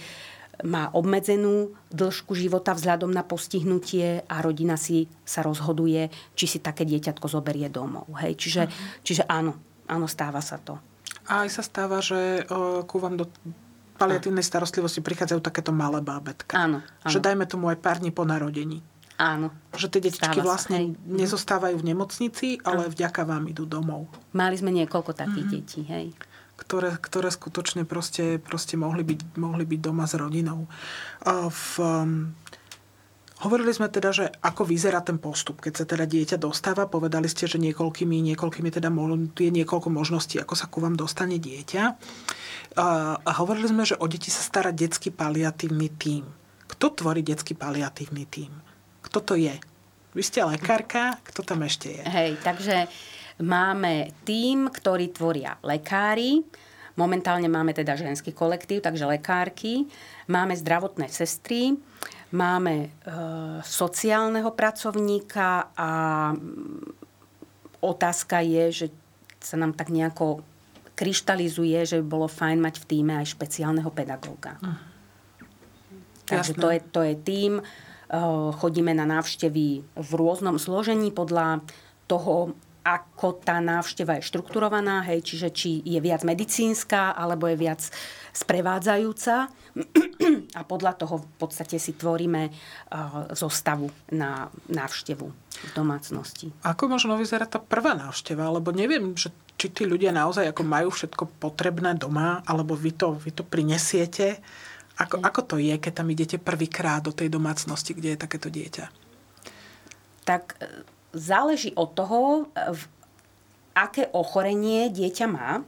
má 0.62 0.90
obmedzenú 0.94 1.74
dĺžku 1.90 2.34
života 2.34 2.74
vzhľadom 2.74 3.10
na 3.10 3.26
postihnutie 3.26 4.22
a 4.26 4.36
rodina 4.42 4.78
si 4.78 5.10
sa 5.26 5.42
rozhoduje, 5.42 6.08
či 6.38 6.46
si 6.46 6.58
také 6.62 6.86
dieťatko 6.86 7.26
zoberie 7.26 7.66
domov. 7.68 8.10
Hej? 8.22 8.38
Čiže, 8.38 8.62
uh-huh. 8.66 9.02
čiže 9.02 9.22
áno, 9.26 9.58
áno, 9.90 10.06
stáva 10.06 10.40
sa 10.42 10.58
to. 10.58 10.78
A 11.30 11.46
aj 11.46 11.50
sa 11.54 11.62
stáva, 11.62 12.02
že 12.02 12.42
uh, 12.46 12.82
ku 12.82 12.98
vám 12.98 13.14
do 13.18 13.30
paliatívnej 13.98 14.42
starostlivosti 14.42 14.98
prichádzajú 14.98 15.40
takéto 15.42 15.70
malé 15.70 16.02
bábetka. 16.02 16.58
Áno, 16.58 16.82
áno. 16.82 17.10
Že 17.10 17.22
dajme 17.22 17.44
tomu 17.46 17.70
aj 17.70 17.78
pár 17.78 18.02
dní 18.02 18.10
po 18.10 18.26
narodení. 18.26 18.82
Áno. 19.22 19.54
Že 19.70 19.86
tie 19.86 20.00
detičky 20.10 20.42
vlastne 20.42 20.76
hej. 20.82 20.88
nezostávajú 21.06 21.78
v 21.78 21.94
nemocnici, 21.94 22.58
ale 22.66 22.88
áno. 22.88 22.90
vďaka 22.90 23.22
vám 23.22 23.46
idú 23.46 23.62
domov. 23.68 24.10
Mali 24.34 24.58
sme 24.58 24.74
niekoľko 24.74 25.14
takých 25.14 25.46
mm-hmm. 25.46 25.62
detí, 25.62 25.80
hej 25.86 26.06
ktoré, 26.62 26.94
ktoré 26.94 27.34
skutočne 27.34 27.82
proste, 27.82 28.38
proste 28.38 28.78
mohli, 28.78 29.02
byť, 29.02 29.34
mohli 29.34 29.66
byť 29.66 29.80
doma 29.82 30.06
s 30.06 30.14
rodinou. 30.14 30.70
V, 31.26 31.66
um, 31.82 32.30
Hovorili 33.42 33.74
sme 33.74 33.90
teda, 33.90 34.14
že 34.14 34.30
ako 34.38 34.62
vyzerá 34.70 35.02
ten 35.02 35.18
postup, 35.18 35.58
keď 35.58 35.82
sa 35.82 35.84
teda 35.84 36.06
dieťa 36.06 36.38
dostáva. 36.38 36.86
Povedali 36.86 37.26
ste, 37.26 37.50
že 37.50 37.58
niekoľkými, 37.58 38.22
niekoľkými 38.30 38.70
teda 38.70 38.86
je 39.34 39.50
niekoľko 39.50 39.90
možností, 39.90 40.38
ako 40.38 40.54
sa 40.54 40.70
ku 40.70 40.78
vám 40.78 40.94
dostane 40.94 41.42
dieťa. 41.42 41.82
A, 42.78 42.86
a 43.18 43.30
hovorili 43.42 43.66
sme, 43.66 43.82
že 43.82 43.98
o 43.98 44.06
deti 44.06 44.30
sa 44.30 44.46
stará 44.46 44.70
detský 44.70 45.10
paliatívny 45.10 45.90
tím. 45.98 46.30
Kto 46.70 46.94
tvorí 46.94 47.26
detský 47.26 47.58
paliatívny 47.58 48.30
tím? 48.30 48.54
Kto 49.02 49.18
to 49.18 49.34
je? 49.34 49.58
Vy 50.14 50.22
ste 50.22 50.46
lekárka, 50.46 51.18
kto 51.26 51.42
tam 51.42 51.66
ešte 51.66 51.98
je? 51.98 52.02
Hej, 52.06 52.38
takže 52.46 52.86
Máme 53.42 54.14
tým, 54.22 54.70
ktorý 54.70 55.10
tvoria 55.10 55.58
lekári, 55.66 56.46
Momentálne 56.92 57.48
máme 57.48 57.72
teda 57.72 57.96
ženský 57.96 58.36
kolektív, 58.36 58.84
takže 58.84 59.08
lekárky. 59.08 59.88
Máme 60.28 60.52
zdravotné 60.52 61.08
sestry, 61.08 61.72
máme 62.36 62.74
e, 62.84 62.88
sociálneho 63.64 64.52
pracovníka 64.52 65.72
a 65.72 65.90
mm, 66.36 67.80
otázka 67.80 68.44
je, 68.44 68.64
že 68.72 68.86
sa 69.40 69.56
nám 69.56 69.72
tak 69.72 69.88
nejako 69.88 70.44
kryštalizuje, 70.92 71.80
že 71.88 72.04
by 72.04 72.04
bolo 72.04 72.28
fajn 72.28 72.60
mať 72.60 72.74
v 72.84 72.88
týme 72.88 73.12
aj 73.16 73.32
špeciálneho 73.32 73.88
pedagóga. 73.88 74.60
Uh. 74.60 74.76
Takže 76.28 76.52
to 76.54 76.68
je, 76.70 76.80
to 76.92 77.00
je 77.08 77.14
tým. 77.16 77.52
E, 77.56 77.62
chodíme 78.60 78.92
na 78.92 79.08
návštevy 79.08 79.80
v 79.96 80.10
rôznom 80.12 80.60
zložení 80.60 81.08
podľa 81.08 81.64
toho, 82.04 82.52
ako 82.82 83.38
tá 83.38 83.62
návšteva 83.62 84.18
je 84.18 84.26
štrukturovaná, 84.26 85.06
hej, 85.06 85.22
čiže 85.22 85.48
či 85.54 85.70
je 85.86 86.02
viac 86.02 86.26
medicínska, 86.26 87.14
alebo 87.14 87.46
je 87.46 87.56
viac 87.56 87.82
sprevádzajúca. 88.34 89.46
A 90.58 90.60
podľa 90.66 90.92
toho 90.98 91.22
v 91.22 91.26
podstate 91.38 91.78
si 91.78 91.94
tvoríme 91.94 92.50
uh, 92.50 93.30
zostavu 93.32 93.88
na 94.10 94.50
návštevu 94.66 95.26
v 95.32 95.70
domácnosti. 95.78 96.50
Ako 96.66 96.90
možno 96.90 97.14
vyzerá 97.14 97.46
tá 97.46 97.62
prvá 97.62 97.94
návšteva? 97.94 98.50
Lebo 98.50 98.74
neviem, 98.74 99.14
že 99.14 99.30
či 99.54 99.70
tí 99.70 99.86
ľudia 99.86 100.10
naozaj 100.10 100.50
ako 100.50 100.62
majú 100.66 100.90
všetko 100.90 101.38
potrebné 101.38 101.94
doma, 101.94 102.42
alebo 102.42 102.74
vy 102.74 102.98
to, 102.98 103.14
vy 103.14 103.30
to 103.30 103.46
prinesiete. 103.46 104.42
Ako, 104.98 105.22
ako 105.22 105.40
to 105.54 105.56
je, 105.62 105.78
keď 105.78 106.02
tam 106.02 106.10
idete 106.10 106.36
prvýkrát 106.36 107.00
do 107.00 107.14
tej 107.14 107.30
domácnosti, 107.30 107.94
kde 107.94 108.14
je 108.14 108.18
takéto 108.18 108.50
dieťa? 108.50 108.84
Tak 110.26 110.58
záleží 111.12 111.72
od 111.76 111.92
toho, 111.92 112.20
aké 113.72 114.08
ochorenie 114.12 114.92
dieťa 114.92 115.26
má, 115.28 115.64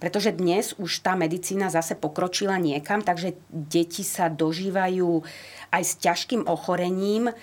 pretože 0.00 0.34
dnes 0.34 0.74
už 0.82 1.04
tá 1.04 1.14
medicína 1.14 1.70
zase 1.70 1.94
pokročila 1.94 2.58
niekam, 2.58 3.06
takže 3.06 3.38
deti 3.48 4.02
sa 4.02 4.26
dožívajú 4.26 5.22
aj 5.70 5.82
s 5.82 5.92
ťažkým 6.02 6.42
ochorením 6.50 7.30
e, 7.30 7.34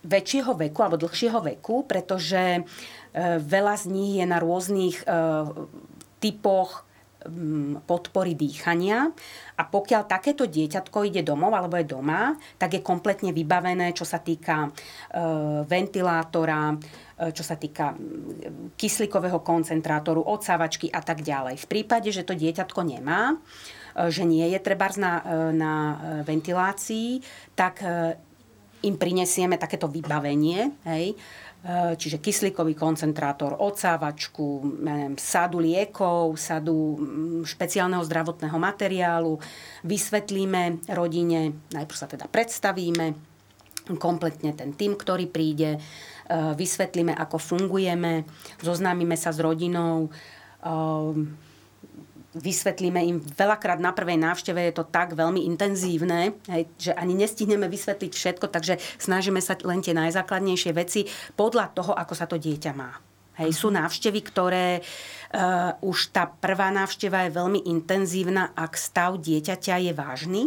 väčšieho 0.00 0.56
veku 0.56 0.80
alebo 0.80 0.96
dlhšieho 0.96 1.44
veku, 1.44 1.84
pretože 1.84 2.40
e, 2.56 2.60
veľa 3.36 3.74
z 3.76 3.84
nich 3.92 4.12
je 4.16 4.24
na 4.24 4.40
rôznych 4.40 5.04
e, 5.04 5.06
typoch 6.24 6.88
podpory 7.84 8.36
dýchania. 8.36 9.08
A 9.54 9.62
pokiaľ 9.64 10.02
takéto 10.04 10.44
dieťatko 10.44 11.08
ide 11.08 11.22
domov 11.24 11.54
alebo 11.54 11.78
je 11.78 11.86
doma, 11.88 12.36
tak 12.58 12.76
je 12.76 12.80
kompletne 12.84 13.30
vybavené, 13.32 13.94
čo 13.96 14.04
sa 14.04 14.20
týka 14.20 14.68
e, 14.68 14.70
ventilátora, 15.64 16.74
e, 16.74 16.76
čo 17.32 17.44
sa 17.46 17.56
týka 17.56 17.94
kyslíkového 18.76 19.40
koncentrátoru, 19.40 20.20
odsávačky 20.20 20.90
a 20.92 21.00
tak 21.00 21.22
ďalej. 21.24 21.64
V 21.64 21.70
prípade, 21.70 22.10
že 22.10 22.26
to 22.26 22.36
dieťatko 22.36 22.80
nemá, 22.82 23.32
e, 23.32 24.10
že 24.10 24.26
nie 24.26 24.44
je 24.52 24.58
trebárs 24.60 24.98
na, 25.00 25.22
na 25.54 25.72
ventilácii, 26.26 27.22
tak 27.54 27.80
im 28.84 29.00
prinesieme 29.00 29.56
takéto 29.56 29.88
vybavenie, 29.88 30.76
hej, 30.84 31.16
čiže 31.96 32.20
kyslíkový 32.20 32.76
koncentrátor, 32.76 33.56
odsávačku, 33.56 34.76
neviem, 34.84 35.16
sadu 35.16 35.64
liekov, 35.64 36.36
sadu 36.36 37.00
mm, 37.00 37.48
špeciálneho 37.48 38.04
zdravotného 38.04 38.58
materiálu. 38.60 39.40
Vysvetlíme 39.80 40.84
rodine, 40.92 41.56
najprv 41.72 41.96
sa 41.96 42.04
teda 42.04 42.28
predstavíme, 42.28 43.16
kompletne 43.96 44.56
ten 44.56 44.72
tým, 44.72 44.96
ktorý 44.96 45.28
príde, 45.28 45.76
eh, 45.76 46.52
vysvetlíme, 46.56 47.12
ako 47.16 47.36
fungujeme, 47.36 48.24
zoznámime 48.60 49.16
sa 49.16 49.32
s 49.32 49.40
rodinou, 49.40 50.08
eh, 50.64 51.43
vysvetlíme 52.34 53.00
im 53.06 53.16
veľakrát 53.22 53.78
na 53.78 53.94
prvej 53.94 54.18
návšteve, 54.18 54.58
je 54.70 54.74
to 54.74 54.84
tak 54.90 55.14
veľmi 55.14 55.46
intenzívne, 55.46 56.34
hej, 56.50 56.66
že 56.76 56.92
ani 56.94 57.14
nestihneme 57.14 57.70
vysvetliť 57.70 58.12
všetko, 58.12 58.50
takže 58.50 58.82
snažíme 58.98 59.38
sa 59.38 59.54
len 59.62 59.80
tie 59.80 59.94
najzákladnejšie 59.94 60.72
veci 60.74 61.06
podľa 61.38 61.70
toho, 61.72 61.94
ako 61.94 62.14
sa 62.14 62.26
to 62.26 62.36
dieťa 62.36 62.72
má. 62.74 62.90
Hej, 63.34 63.54
sú 63.54 63.68
mhm. 63.70 63.82
návštevy, 63.82 64.20
ktoré 64.30 64.66
uh, 64.78 65.74
už 65.82 66.14
tá 66.14 66.30
prvá 66.30 66.70
návšteva 66.70 67.26
je 67.26 67.34
veľmi 67.34 67.60
intenzívna, 67.66 68.54
ak 68.54 68.78
stav 68.78 69.18
dieťaťa 69.18 69.90
je 69.90 69.92
vážny. 69.94 70.42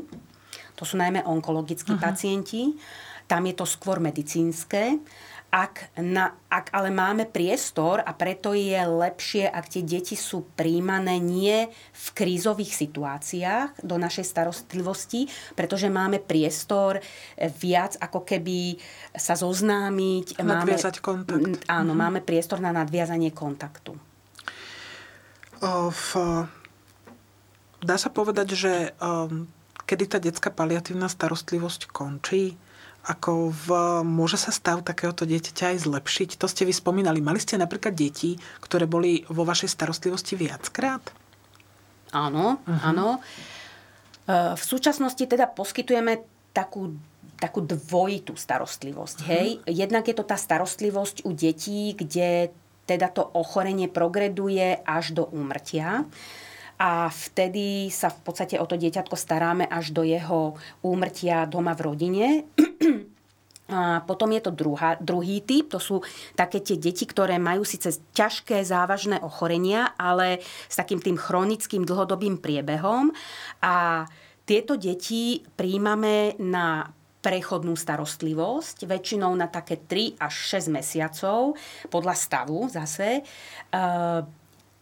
To 0.78 0.86
sú 0.86 0.96
najmä 0.96 1.26
onkologickí 1.26 1.98
uh-huh. 1.98 2.06
pacienti. 2.06 2.78
Tam 3.26 3.42
je 3.50 3.58
to 3.58 3.66
skôr 3.66 3.98
medicínske. 3.98 5.02
Ak, 5.48 5.96
na, 5.96 6.36
ak 6.52 6.76
ale 6.76 6.92
máme 6.92 7.24
priestor 7.24 8.04
a 8.04 8.12
preto 8.12 8.52
je 8.52 8.76
lepšie, 8.76 9.48
ak 9.48 9.72
tie 9.72 9.80
deti 9.80 10.20
sú 10.20 10.44
príjmané 10.60 11.24
nie 11.24 11.72
v 11.96 12.08
krízových 12.12 12.76
situáciách 12.76 13.80
do 13.80 13.96
našej 13.96 14.28
starostlivosti, 14.28 15.32
pretože 15.56 15.88
máme 15.88 16.20
priestor 16.20 17.00
viac 17.64 17.96
ako 18.04 18.28
keby 18.28 18.76
sa 19.16 19.40
zoznámiť. 19.40 20.36
Nadviazať 20.44 21.00
máme, 21.00 21.06
kontakt. 21.06 21.64
Áno, 21.72 21.96
mhm. 21.96 22.00
máme 22.00 22.20
priestor 22.20 22.60
na 22.60 22.76
nadviazanie 22.76 23.32
kontaktu. 23.32 23.96
V, 25.64 26.10
dá 27.82 27.96
sa 27.98 28.10
povedať, 28.14 28.48
že 28.54 28.74
um, 29.02 29.50
kedy 29.90 30.04
tá 30.06 30.18
detská 30.22 30.54
paliatívna 30.54 31.10
starostlivosť 31.10 31.90
končí? 31.90 32.60
Ako 33.08 33.56
v, 33.56 33.68
môže 34.04 34.36
sa 34.36 34.52
stav 34.52 34.84
takéhoto 34.84 35.24
dieťaťa 35.24 35.72
aj 35.72 35.78
zlepšiť? 35.88 36.30
To 36.36 36.48
ste 36.52 36.68
vy 36.68 36.76
spomínali. 36.76 37.24
Mali 37.24 37.40
ste 37.40 37.56
napríklad 37.56 37.96
deti, 37.96 38.36
ktoré 38.60 38.84
boli 38.84 39.24
vo 39.32 39.48
vašej 39.48 39.72
starostlivosti 39.72 40.36
viackrát? 40.36 41.00
Áno, 42.12 42.60
uh-huh. 42.60 42.84
áno. 42.84 43.18
E, 43.18 43.20
v 44.60 44.64
súčasnosti 44.64 45.24
teda 45.24 45.48
poskytujeme 45.48 46.24
takú 46.52 47.00
takú 47.38 47.62
dvojitú 47.62 48.34
starostlivosť. 48.34 49.18
Uh-huh. 49.22 49.30
Hej? 49.30 49.48
Jednak 49.70 50.10
je 50.10 50.16
to 50.18 50.26
tá 50.26 50.36
starostlivosť 50.36 51.24
u 51.24 51.32
detí, 51.38 51.94
kde 51.94 52.50
teda 52.90 53.14
to 53.14 53.24
ochorenie 53.24 53.86
progreduje 53.88 54.82
až 54.84 55.14
do 55.14 55.24
úmrtia 55.30 56.08
a 56.78 57.10
vtedy 57.10 57.90
sa 57.90 58.14
v 58.14 58.20
podstate 58.22 58.62
o 58.62 58.66
to 58.70 58.78
dieťatko 58.78 59.18
staráme 59.18 59.66
až 59.66 59.90
do 59.90 60.06
jeho 60.06 60.54
úmrtia 60.86 61.50
doma 61.50 61.74
v 61.74 61.82
rodine. 61.82 62.28
A 63.68 64.00
potom 64.08 64.32
je 64.32 64.40
to 64.40 64.56
druhá, 64.56 64.96
druhý 65.04 65.44
typ, 65.44 65.76
to 65.76 65.80
sú 65.80 66.00
také 66.40 66.64
tie 66.64 66.80
deti, 66.80 67.04
ktoré 67.04 67.36
majú 67.36 67.68
síce 67.68 68.00
ťažké 68.16 68.64
závažné 68.64 69.20
ochorenia, 69.20 69.92
ale 70.00 70.40
s 70.72 70.76
takým 70.80 71.04
tým 71.04 71.20
chronickým 71.20 71.84
dlhodobým 71.84 72.40
priebehom. 72.40 73.12
A 73.60 74.08
tieto 74.48 74.80
deti 74.80 75.44
príjmame 75.44 76.40
na 76.40 76.88
prechodnú 77.20 77.76
starostlivosť, 77.76 78.88
väčšinou 78.88 79.36
na 79.36 79.52
také 79.52 79.84
3 79.84 80.16
až 80.16 80.64
6 80.64 80.72
mesiacov, 80.72 81.60
podľa 81.92 82.16
stavu 82.16 82.72
zase. 82.72 83.20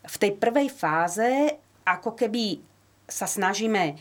V 0.06 0.16
tej 0.22 0.32
prvej 0.38 0.70
fáze 0.70 1.58
ako 1.82 2.14
keby 2.14 2.62
sa 3.10 3.26
snažíme 3.26 3.98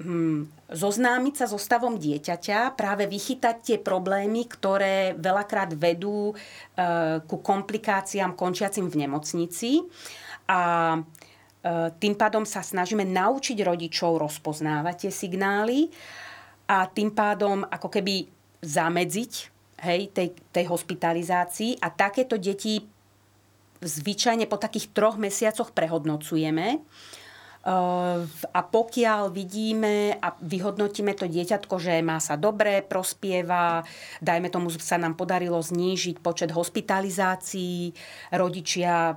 hm, 0.00 0.48
zoznámiť 0.72 1.34
sa 1.36 1.46
so 1.50 1.60
stavom 1.60 2.00
dieťaťa, 2.00 2.72
práve 2.78 3.04
vychytať 3.04 3.56
tie 3.60 3.78
problémy, 3.80 4.48
ktoré 4.48 5.12
veľakrát 5.18 5.76
vedú 5.76 6.32
e, 6.32 6.34
ku 7.24 7.36
komplikáciám 7.44 8.32
končiacim 8.32 8.88
v 8.88 9.04
nemocnici. 9.04 9.84
A 10.48 10.96
e, 10.96 11.00
tým 11.92 12.14
pádom 12.16 12.48
sa 12.48 12.64
snažíme 12.64 13.04
naučiť 13.04 13.60
rodičov 13.60 14.16
rozpoznávať 14.16 15.08
tie 15.08 15.12
signály 15.12 15.92
a 16.72 16.88
tým 16.88 17.12
pádom 17.12 17.68
ako 17.68 17.92
keby 17.92 18.28
zamedziť 18.64 19.32
hej, 19.82 20.08
tej, 20.14 20.28
tej 20.54 20.64
hospitalizácii 20.70 21.82
a 21.82 21.90
takéto 21.92 22.38
deti 22.38 22.80
zvyčajne 23.82 24.46
po 24.46 24.56
takých 24.56 24.94
troch 24.94 25.18
mesiacoch 25.18 25.74
prehodnocujeme. 25.74 26.78
A 27.62 28.60
pokiaľ 28.66 29.30
vidíme 29.30 30.18
a 30.18 30.34
vyhodnotíme 30.34 31.14
to 31.14 31.30
dieťatko, 31.30 31.78
že 31.78 32.02
má 32.02 32.18
sa 32.18 32.34
dobre, 32.34 32.82
prospieva, 32.82 33.86
dajme 34.18 34.50
tomu, 34.50 34.66
sa 34.74 34.98
nám 34.98 35.14
podarilo 35.14 35.62
znížiť 35.62 36.18
počet 36.18 36.50
hospitalizácií, 36.50 37.94
rodičia 38.34 39.14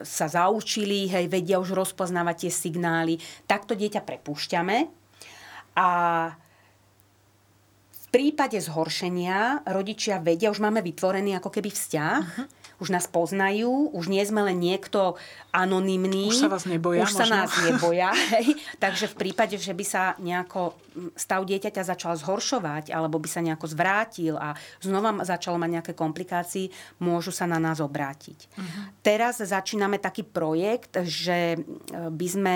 sa 0.00 0.26
zaučili, 0.26 1.04
hej, 1.12 1.28
vedia 1.28 1.60
už 1.60 1.76
rozpoznávať 1.76 2.48
tie 2.48 2.52
signály, 2.52 3.20
tak 3.44 3.68
to 3.68 3.76
dieťa 3.76 4.00
prepúšťame. 4.00 4.76
A 5.76 5.88
v 7.92 8.06
prípade 8.08 8.56
zhoršenia 8.56 9.68
rodičia 9.68 10.16
vedia, 10.16 10.48
už 10.48 10.64
máme 10.64 10.80
vytvorený 10.80 11.36
ako 11.36 11.52
keby 11.52 11.68
vzťah, 11.68 12.24
uh-huh 12.24 12.63
už 12.84 12.92
nás 12.92 13.08
poznajú, 13.08 13.88
už 13.96 14.12
nie 14.12 14.20
sme 14.28 14.44
len 14.44 14.60
niekto 14.60 15.16
anonymný. 15.56 16.28
Už 16.28 16.44
sa 16.44 16.52
vás 16.52 16.68
neboja. 16.68 17.08
Už 17.08 17.16
možno. 17.16 17.20
sa 17.24 17.26
nás 17.32 17.50
neboja. 17.64 18.12
Hej. 18.36 18.60
Takže 18.76 19.08
v 19.08 19.16
prípade, 19.16 19.56
že 19.56 19.72
by 19.72 19.84
sa 19.88 20.12
nejako 20.20 20.76
stav 21.16 21.42
dieťaťa 21.48 21.82
začal 21.82 22.14
zhoršovať 22.20 22.92
alebo 22.92 23.18
by 23.18 23.26
sa 23.26 23.40
nejako 23.40 23.66
zvrátil 23.66 24.36
a 24.36 24.54
znova 24.78 25.24
začalo 25.24 25.58
mať 25.58 25.70
nejaké 25.80 25.92
komplikácie, 25.96 26.70
môžu 27.00 27.34
sa 27.34 27.48
na 27.48 27.58
nás 27.58 27.82
obrátiť. 27.82 28.38
Uh-huh. 28.54 28.92
Teraz 29.02 29.42
začíname 29.42 29.98
taký 29.98 30.22
projekt, 30.22 31.00
že 31.02 31.58
by 31.90 32.26
sme 32.30 32.54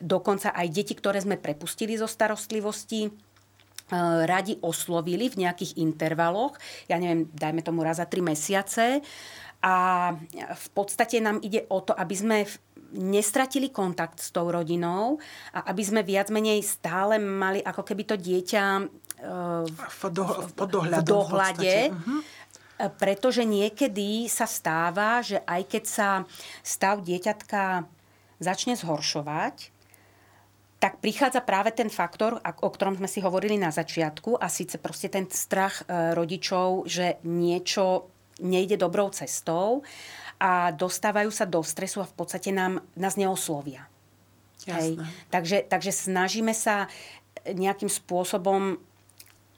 dokonca 0.00 0.54
aj 0.54 0.66
deti, 0.70 0.94
ktoré 0.94 1.18
sme 1.22 1.38
prepustili 1.38 1.98
zo 1.98 2.06
starostlivosti, 2.06 3.06
e, 3.06 3.10
radi 4.26 4.58
oslovili 4.62 5.30
v 5.30 5.46
nejakých 5.46 5.78
intervaloch, 5.78 6.58
ja 6.86 6.98
neviem, 6.98 7.26
dajme 7.34 7.62
tomu 7.62 7.82
raz 7.82 7.98
za 7.98 8.06
tri 8.06 8.22
mesiace, 8.22 9.02
a 9.58 9.74
v 10.54 10.68
podstate 10.70 11.18
nám 11.18 11.42
ide 11.42 11.66
o 11.66 11.82
to, 11.82 11.90
aby 11.90 12.14
sme 12.14 12.36
nestratili 12.94 13.68
kontakt 13.68 14.22
s 14.22 14.32
tou 14.32 14.48
rodinou 14.48 15.20
a 15.52 15.68
aby 15.68 15.82
sme 15.84 16.00
viac 16.06 16.32
menej 16.32 16.64
stále 16.64 17.20
mali 17.20 17.60
ako 17.60 17.82
keby 17.84 18.02
to 18.08 18.16
dieťa 18.16 18.64
v, 19.68 20.02
do, 20.14 20.24
v, 20.24 20.50
v 20.54 21.02
dohľade. 21.04 21.74
V 21.90 21.94
uh-huh. 21.94 22.20
Pretože 23.02 23.42
niekedy 23.42 24.30
sa 24.30 24.46
stáva, 24.46 25.18
že 25.26 25.42
aj 25.42 25.62
keď 25.66 25.84
sa 25.84 26.08
stav 26.62 27.02
dieťatka 27.02 27.82
začne 28.38 28.78
zhoršovať, 28.78 29.74
tak 30.78 31.02
prichádza 31.02 31.42
práve 31.42 31.74
ten 31.74 31.90
faktor, 31.90 32.38
o 32.38 32.70
ktorom 32.70 32.94
sme 32.94 33.10
si 33.10 33.18
hovorili 33.18 33.58
na 33.58 33.74
začiatku, 33.74 34.38
a 34.38 34.46
síce 34.46 34.78
proste 34.78 35.10
ten 35.10 35.26
strach 35.26 35.82
e, 35.82 36.14
rodičov, 36.14 36.86
že 36.86 37.18
niečo 37.26 38.14
nejde 38.38 38.78
dobrou 38.78 39.10
cestou 39.10 39.82
a 40.38 40.70
dostávajú 40.70 41.30
sa 41.34 41.44
do 41.44 41.62
stresu 41.62 42.00
a 42.02 42.08
v 42.08 42.14
podstate 42.14 42.54
nám, 42.54 42.82
nás 42.94 43.18
neoslovia. 43.18 43.90
Hej. 44.66 44.98
Takže, 45.30 45.64
takže 45.70 45.92
snažíme 45.94 46.52
sa 46.54 46.90
nejakým 47.46 47.88
spôsobom 47.88 48.76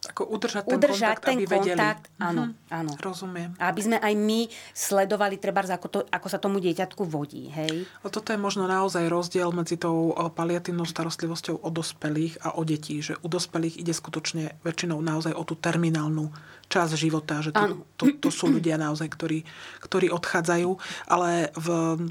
ako 0.00 0.32
udržať 0.32 0.64
ten 0.64 0.80
udržať 0.80 1.16
kontakt, 1.20 1.28
ten 1.28 1.36
aby 1.36 1.44
kontakt, 1.44 2.04
vedeli. 2.08 2.24
Áno, 2.24 2.42
mhm. 2.48 2.52
áno. 2.72 2.92
Rozumiem. 2.96 3.50
Aby 3.60 3.80
sme 3.84 3.96
aj 4.00 4.14
my 4.16 4.40
sledovali 4.72 5.36
treba, 5.36 5.60
ako, 5.60 5.88
to, 5.92 5.98
ako 6.08 6.26
sa 6.32 6.40
tomu 6.40 6.56
dieťatku 6.56 7.04
vodí. 7.04 7.52
Hej? 7.52 7.84
A 8.00 8.08
toto 8.08 8.32
je 8.32 8.40
možno 8.40 8.64
naozaj 8.64 9.04
rozdiel 9.12 9.52
medzi 9.52 9.76
tou 9.76 10.16
paliatívnou 10.16 10.88
starostlivosťou 10.88 11.60
o 11.60 11.68
dospelých 11.68 12.40
a 12.40 12.56
o 12.56 12.64
detí. 12.64 13.04
Že 13.04 13.20
u 13.20 13.28
dospelých 13.28 13.76
ide 13.76 13.92
skutočne 13.92 14.56
väčšinou 14.64 15.04
naozaj 15.04 15.36
o 15.36 15.44
tú 15.44 15.52
terminálnu 15.60 16.32
časť 16.72 16.96
života. 16.96 17.44
Že 17.44 17.50
to, 17.52 17.64
to, 18.00 18.04
to 18.24 18.28
sú 18.32 18.48
ľudia 18.48 18.80
naozaj, 18.80 19.04
ktorí, 19.12 19.44
ktorí 19.84 20.08
odchádzajú. 20.08 20.70
Ale 21.12 21.52
v, 21.52 21.66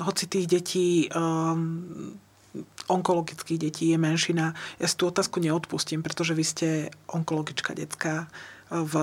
hoci 0.06 0.30
tých 0.30 0.46
detí 0.46 1.10
um, 1.10 2.14
onkologických 2.90 3.62
detí 3.62 3.94
je 3.94 3.98
menšina. 4.02 4.58
Ja 4.82 4.88
si 4.90 4.98
tú 4.98 5.08
otázku 5.08 5.38
neodpustím, 5.38 6.02
pretože 6.02 6.34
vy 6.34 6.44
ste 6.44 6.68
onkologička 7.08 7.78
detská, 7.78 8.26
v, 8.70 8.94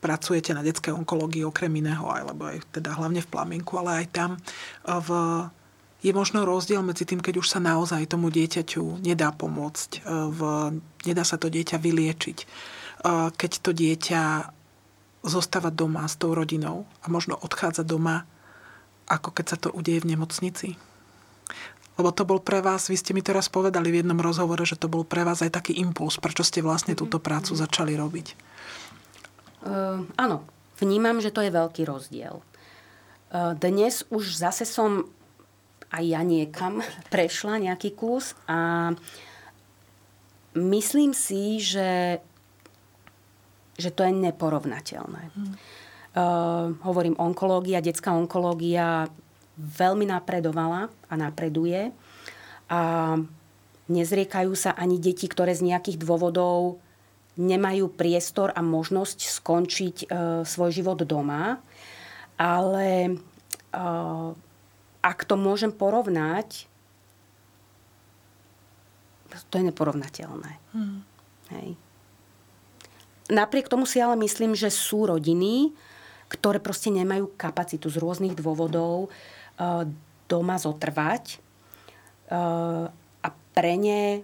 pracujete 0.00 0.56
na 0.56 0.64
detskej 0.64 0.96
onkológii 0.96 1.44
okrem 1.44 1.72
iného, 1.76 2.08
alebo 2.08 2.48
aj 2.48 2.64
teda 2.72 2.96
hlavne 2.96 3.20
v 3.20 3.28
Plaminku, 3.28 3.76
ale 3.76 4.04
aj 4.04 4.06
tam 4.12 4.30
v, 4.84 5.08
je 6.00 6.12
možno 6.16 6.48
rozdiel 6.48 6.80
medzi 6.80 7.04
tým, 7.04 7.20
keď 7.20 7.44
už 7.44 7.48
sa 7.52 7.60
naozaj 7.60 8.08
tomu 8.08 8.32
dieťaťu 8.32 9.04
nedá 9.04 9.28
pomôcť, 9.36 10.00
v, 10.08 10.40
nedá 11.04 11.24
sa 11.28 11.36
to 11.36 11.52
dieťa 11.52 11.76
vyliečiť, 11.76 12.38
keď 13.36 13.52
to 13.60 13.70
dieťa 13.76 14.22
zostáva 15.20 15.68
doma 15.68 16.08
s 16.08 16.16
tou 16.16 16.32
rodinou 16.32 16.88
a 17.04 17.12
možno 17.12 17.36
odchádza 17.36 17.84
doma, 17.84 18.24
ako 19.04 19.36
keď 19.36 19.46
sa 19.52 19.56
to 19.60 19.68
udeje 19.68 20.00
v 20.00 20.16
nemocnici. 20.16 20.68
Lebo 22.00 22.16
to 22.16 22.24
bol 22.24 22.40
pre 22.40 22.64
vás, 22.64 22.88
vy 22.88 22.96
ste 22.96 23.12
mi 23.12 23.20
teraz 23.20 23.52
povedali 23.52 23.92
v 23.92 24.00
jednom 24.00 24.16
rozhovore, 24.16 24.64
že 24.64 24.80
to 24.80 24.88
bol 24.88 25.04
pre 25.04 25.20
vás 25.20 25.44
aj 25.44 25.52
taký 25.52 25.76
impuls, 25.76 26.16
prečo 26.16 26.40
ste 26.40 26.64
vlastne 26.64 26.96
túto 26.96 27.20
prácu 27.20 27.52
začali 27.52 27.92
robiť. 27.92 28.26
Uh, 29.60 30.08
áno, 30.16 30.40
vnímam, 30.80 31.20
že 31.20 31.28
to 31.28 31.44
je 31.44 31.52
veľký 31.52 31.84
rozdiel. 31.84 32.40
Uh, 32.40 33.52
dnes 33.52 34.08
už 34.08 34.32
zase 34.32 34.64
som 34.64 35.12
aj 35.92 36.00
ja 36.08 36.24
niekam 36.24 36.80
prešla 37.12 37.60
nejaký 37.68 37.92
kus 37.92 38.32
a 38.48 38.96
myslím 40.56 41.12
si, 41.12 41.60
že, 41.60 42.24
že 43.76 43.92
to 43.92 44.08
je 44.08 44.12
neporovnateľné. 44.16 45.36
Uh, 46.16 46.72
hovorím 46.80 47.20
onkológia, 47.20 47.84
detská 47.84 48.16
onkológia 48.16 49.12
veľmi 49.60 50.08
napredovala 50.08 50.88
a 50.88 51.14
napreduje. 51.14 51.92
A 52.70 52.80
nezriekajú 53.90 54.52
sa 54.54 54.72
ani 54.72 54.96
deti, 54.96 55.26
ktoré 55.26 55.52
z 55.52 55.68
nejakých 55.68 56.00
dôvodov 56.00 56.78
nemajú 57.36 57.90
priestor 57.92 58.54
a 58.54 58.60
možnosť 58.62 59.18
skončiť 59.40 59.96
e, 60.02 60.06
svoj 60.46 60.70
život 60.70 60.98
doma. 61.02 61.58
Ale 62.40 62.88
e, 63.06 63.12
ak 65.00 65.18
to 65.24 65.34
môžem 65.36 65.72
porovnať, 65.74 66.70
to 69.50 69.54
je 69.58 69.64
neporovnateľné. 69.66 70.52
Hmm. 70.74 71.02
Hej. 71.54 71.74
Napriek 73.30 73.70
tomu 73.70 73.86
si 73.86 74.02
ale 74.02 74.18
myslím, 74.18 74.58
že 74.58 74.70
sú 74.74 75.06
rodiny, 75.06 75.70
ktoré 76.30 76.62
proste 76.62 76.90
nemajú 76.90 77.30
kapacitu 77.34 77.90
z 77.90 77.98
rôznych 77.98 78.34
dôvodov 78.38 79.10
doma 80.30 80.56
zotrvať. 80.56 81.42
Uh, 82.30 82.86
a 83.20 83.28
pre 83.52 83.74
ne 83.76 84.22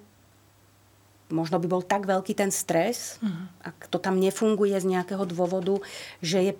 možno 1.26 1.58
by 1.58 1.66
bol 1.66 1.82
tak 1.82 2.06
veľký 2.06 2.38
ten 2.38 2.54
stres, 2.54 3.18
uh-huh. 3.18 3.50
ak 3.66 3.90
to 3.90 3.98
tam 3.98 4.22
nefunguje 4.22 4.78
z 4.78 4.86
nejakého 4.86 5.26
dôvodu, 5.26 5.82
že 6.22 6.38
je 6.38 6.52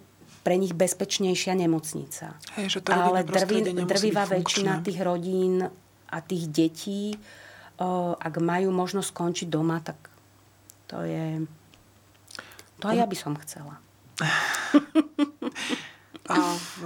pre 0.42 0.58
nich 0.58 0.74
bezpečnejšia 0.74 1.54
nemocnica. 1.54 2.34
Hej, 2.58 2.78
že 2.78 2.78
to 2.82 2.90
Ale 2.90 3.22
drví, 3.22 3.62
drvivá 3.86 4.26
väčšina 4.26 4.82
tých 4.82 4.98
rodín 5.06 5.70
a 6.10 6.18
tých 6.18 6.50
detí, 6.50 7.14
uh, 7.14 8.18
ak 8.18 8.42
majú 8.42 8.74
možnosť 8.74 9.08
skončiť 9.14 9.46
doma, 9.46 9.78
tak 9.78 9.98
to 10.90 11.02
je 11.06 11.46
to 12.80 12.92
aj 12.92 12.96
ja 13.00 13.06
by 13.08 13.16
som 13.16 13.32
chcela. 13.40 13.80
A 16.26 16.36
v, 16.58 16.78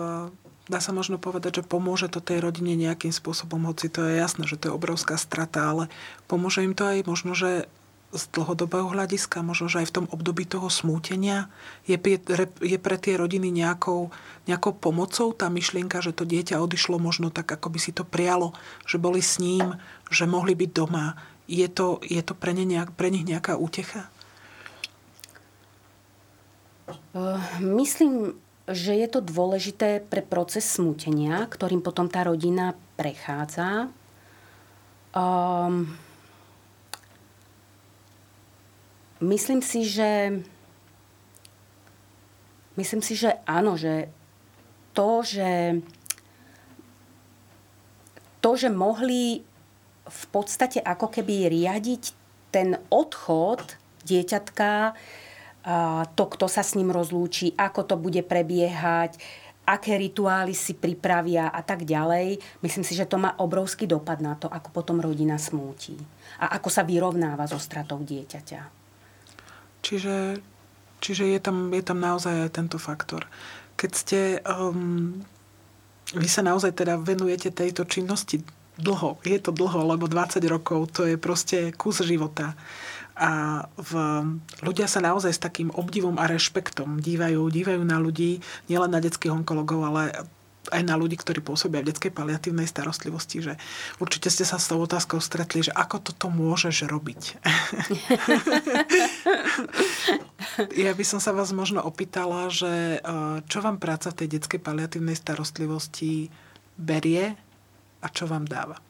dá 0.71 0.79
sa 0.79 0.95
možno 0.95 1.19
povedať, 1.19 1.61
že 1.61 1.67
pomôže 1.67 2.07
to 2.07 2.23
tej 2.23 2.39
rodine 2.39 2.79
nejakým 2.79 3.11
spôsobom, 3.11 3.67
hoci 3.67 3.91
to 3.91 4.07
je 4.07 4.23
jasné, 4.23 4.47
že 4.47 4.55
to 4.55 4.71
je 4.71 4.77
obrovská 4.79 5.19
strata, 5.19 5.67
ale 5.67 5.91
pomôže 6.31 6.63
im 6.63 6.79
to 6.79 6.87
aj 6.87 7.03
možno, 7.11 7.35
že 7.35 7.67
z 8.11 8.23
dlhodobého 8.35 8.91
hľadiska, 8.91 9.47
možno, 9.47 9.71
že 9.71 9.87
aj 9.87 9.89
v 9.91 9.97
tom 10.03 10.07
období 10.11 10.43
toho 10.43 10.67
smútenia 10.67 11.47
je, 11.87 11.95
je 12.59 12.79
pre 12.83 12.97
tie 12.99 13.15
rodiny 13.15 13.55
nejakou, 13.55 14.11
nejakou 14.51 14.75
pomocou 14.75 15.31
tá 15.31 15.47
myšlienka, 15.47 16.03
že 16.03 16.11
to 16.11 16.27
dieťa 16.27 16.59
odišlo 16.59 16.99
možno 16.99 17.31
tak, 17.31 17.47
ako 17.47 17.71
by 17.71 17.79
si 17.79 17.95
to 17.95 18.03
prialo, 18.03 18.51
že 18.83 18.99
boli 18.99 19.23
s 19.23 19.39
ním, 19.39 19.79
že 20.11 20.27
mohli 20.27 20.59
byť 20.59 20.71
doma. 20.75 21.15
Je 21.47 21.67
to, 21.71 22.03
je 22.03 22.19
to 22.23 22.35
pre, 22.35 22.51
ne 22.51 22.67
nejak, 22.67 22.99
pre 22.99 23.15
nich 23.15 23.23
nejaká 23.23 23.55
útecha? 23.55 24.11
Eh, 27.15 27.61
myslím, 27.63 28.35
že 28.71 28.95
je 28.95 29.09
to 29.11 29.21
dôležité 29.21 30.03
pre 30.07 30.23
proces 30.23 30.63
smútenia, 30.63 31.47
ktorým 31.51 31.83
potom 31.83 32.07
tá 32.07 32.23
rodina 32.23 32.79
prechádza. 32.95 33.91
Um, 35.11 35.91
myslím 39.19 39.59
si, 39.59 39.83
že 39.83 40.41
myslím 42.79 43.03
si, 43.03 43.19
že 43.19 43.43
áno, 43.43 43.75
že 43.75 44.07
to, 44.95 45.27
že 45.27 45.83
to, 48.41 48.51
že 48.57 48.71
mohli 48.73 49.45
v 50.11 50.25
podstate 50.33 50.81
ako 50.81 51.11
keby 51.13 51.51
riadiť 51.53 52.03
ten 52.51 52.79
odchod 52.91 53.79
dieťatka 54.03 54.97
to, 56.16 56.25
kto 56.25 56.46
sa 56.49 56.64
s 56.64 56.73
ním 56.73 56.88
rozlúči, 56.88 57.53
ako 57.53 57.85
to 57.85 57.96
bude 58.01 58.25
prebiehať, 58.25 59.20
aké 59.68 59.94
rituály 60.01 60.57
si 60.57 60.75
pripravia 60.75 61.53
a 61.53 61.61
tak 61.62 61.85
ďalej. 61.87 62.40
Myslím 62.64 62.83
si, 62.83 62.96
že 62.96 63.07
to 63.07 63.20
má 63.20 63.37
obrovský 63.38 63.87
dopad 63.87 64.18
na 64.18 64.35
to, 64.35 64.49
ako 64.51 64.73
potom 64.73 64.99
rodina 64.99 65.37
smúti 65.37 65.94
a 66.40 66.57
ako 66.59 66.68
sa 66.73 66.83
vyrovnáva 66.83 67.44
so 67.46 67.61
stratou 67.61 68.01
dieťaťa. 68.03 68.61
Čiže, 69.81 70.40
čiže 71.01 71.25
je, 71.29 71.38
tam, 71.40 71.70
je 71.70 71.85
tam 71.85 72.01
naozaj 72.01 72.49
aj 72.49 72.51
tento 72.57 72.79
faktor. 72.81 73.29
Keď 73.77 73.90
ste... 73.92 74.20
Um, 74.44 75.23
vy 76.11 76.27
sa 76.27 76.42
naozaj 76.42 76.75
teda 76.75 76.99
venujete 76.99 77.55
tejto 77.55 77.87
činnosti 77.87 78.42
dlho. 78.81 79.23
Je 79.23 79.38
to 79.38 79.55
dlho, 79.55 79.94
lebo 79.94 80.11
20 80.11 80.42
rokov 80.51 80.90
to 80.90 81.07
je 81.07 81.14
proste 81.14 81.70
kus 81.79 82.03
života. 82.03 82.59
A 83.21 83.65
v, 83.77 83.93
ľudia 84.65 84.89
sa 84.89 85.05
naozaj 85.05 85.37
s 85.37 85.45
takým 85.45 85.69
obdivom 85.77 86.17
a 86.17 86.25
rešpektom 86.25 87.05
dívajú, 87.05 87.53
dívajú 87.53 87.85
na 87.85 88.01
ľudí, 88.01 88.41
nielen 88.73 88.97
na 88.97 89.01
detských 89.05 89.37
onkologov, 89.37 89.85
ale 89.85 90.25
aj 90.69 90.83
na 90.85 90.95
ľudí, 90.95 91.17
ktorí 91.17 91.41
pôsobia 91.41 91.81
v 91.81 91.89
detskej 91.93 92.13
paliatívnej 92.13 92.69
starostlivosti, 92.69 93.41
že 93.41 93.57
určite 93.97 94.29
ste 94.29 94.45
sa 94.45 94.61
s 94.61 94.69
tou 94.69 94.77
otázkou 94.81 95.17
stretli, 95.19 95.65
že 95.65 95.73
ako 95.73 96.13
toto 96.13 96.29
môžeš 96.29 96.85
robiť. 96.87 97.41
ja 100.85 100.93
by 100.93 101.05
som 101.05 101.19
sa 101.19 101.33
vás 101.33 101.57
možno 101.57 101.81
opýtala, 101.81 102.53
že 102.53 103.01
e, 103.01 103.09
čo 103.49 103.59
vám 103.65 103.81
práca 103.81 104.13
v 104.13 104.25
tej 104.25 104.39
detskej 104.39 104.61
paliatívnej 104.61 105.17
starostlivosti 105.17 106.29
berie 106.77 107.35
a 108.01 108.07
čo 108.13 108.29
vám 108.29 108.45
dáva? 108.45 108.89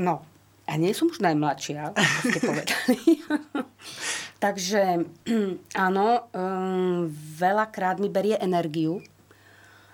No, 0.00 0.24
a 0.70 0.78
nie 0.78 0.94
som 0.94 1.10
už 1.10 1.18
najmladšia, 1.18 1.92
ako 1.92 2.22
ste 2.30 2.40
povedali. 2.50 2.98
Takže 4.44 4.82
áno, 5.86 6.06
um, 6.30 7.10
veľakrát 7.36 7.98
mi 7.98 8.06
berie 8.06 8.38
energiu. 8.38 9.02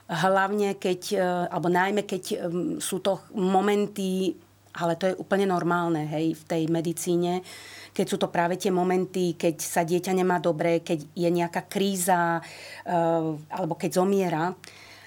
Hlavne 0.06 0.78
keď, 0.78 1.00
uh, 1.18 1.44
alebo 1.50 1.72
najmä 1.72 2.06
keď 2.06 2.46
um, 2.46 2.78
sú 2.78 3.02
to 3.02 3.24
momenty, 3.34 4.38
ale 4.76 5.00
to 5.00 5.10
je 5.10 5.18
úplne 5.18 5.48
normálne, 5.48 6.04
hej, 6.06 6.36
v 6.36 6.44
tej 6.44 6.62
medicíne, 6.68 7.40
keď 7.96 8.06
sú 8.06 8.20
to 8.20 8.28
práve 8.28 8.60
tie 8.60 8.68
momenty, 8.68 9.34
keď 9.34 9.56
sa 9.58 9.82
dieťa 9.82 10.12
nemá 10.12 10.36
dobre, 10.38 10.84
keď 10.84 11.08
je 11.16 11.30
nejaká 11.32 11.64
kríza, 11.66 12.38
uh, 12.38 13.32
alebo 13.48 13.74
keď 13.74 13.90
zomiera, 13.96 14.52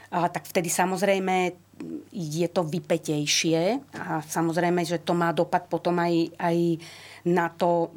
a 0.09 0.25
tak 0.25 0.49
vtedy 0.49 0.73
samozrejme 0.73 1.68
je 2.11 2.47
to 2.51 2.67
vypetejšie 2.67 3.79
a 3.95 4.19
samozrejme, 4.19 4.83
že 4.83 4.99
to 4.99 5.15
má 5.15 5.31
dopad 5.31 5.67
potom 5.71 5.95
aj, 5.99 6.35
aj 6.35 6.57
na 7.27 7.47
to, 7.51 7.93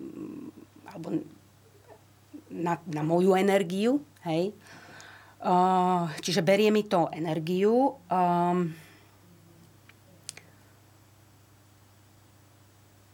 alebo 0.87 1.23
na, 2.53 2.79
na 2.87 3.03
moju 3.03 3.35
energiu, 3.35 3.99
hej. 4.29 4.55
Uh, 5.42 6.07
čiže 6.23 6.47
berie 6.47 6.71
mi 6.71 6.87
to 6.87 7.11
energiu. 7.11 7.99
Um, 8.07 8.71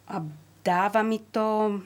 a 0.08 0.16
dáva 0.60 1.00
mi 1.00 1.20
to 1.24 1.80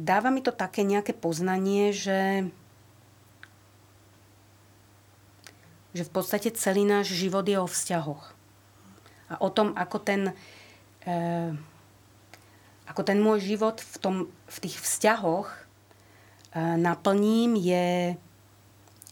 dáva 0.00 0.32
mi 0.32 0.40
to 0.40 0.52
také 0.56 0.80
nejaké 0.80 1.12
poznanie, 1.12 1.92
že 1.92 2.48
že 5.90 6.06
v 6.06 6.12
podstate 6.12 6.54
celý 6.54 6.86
náš 6.86 7.10
život 7.14 7.42
je 7.42 7.58
o 7.58 7.66
vzťahoch. 7.66 8.24
A 9.30 9.34
o 9.42 9.48
tom, 9.50 9.74
ako 9.74 9.98
ten, 10.02 10.22
e, 11.06 11.54
ako 12.86 13.02
ten 13.02 13.18
môj 13.22 13.42
život 13.42 13.78
v, 13.78 13.96
tom, 13.98 14.16
v 14.50 14.56
tých 14.62 14.78
vzťahoch 14.78 15.48
e, 15.50 15.58
naplním, 16.78 17.58
je 17.58 18.14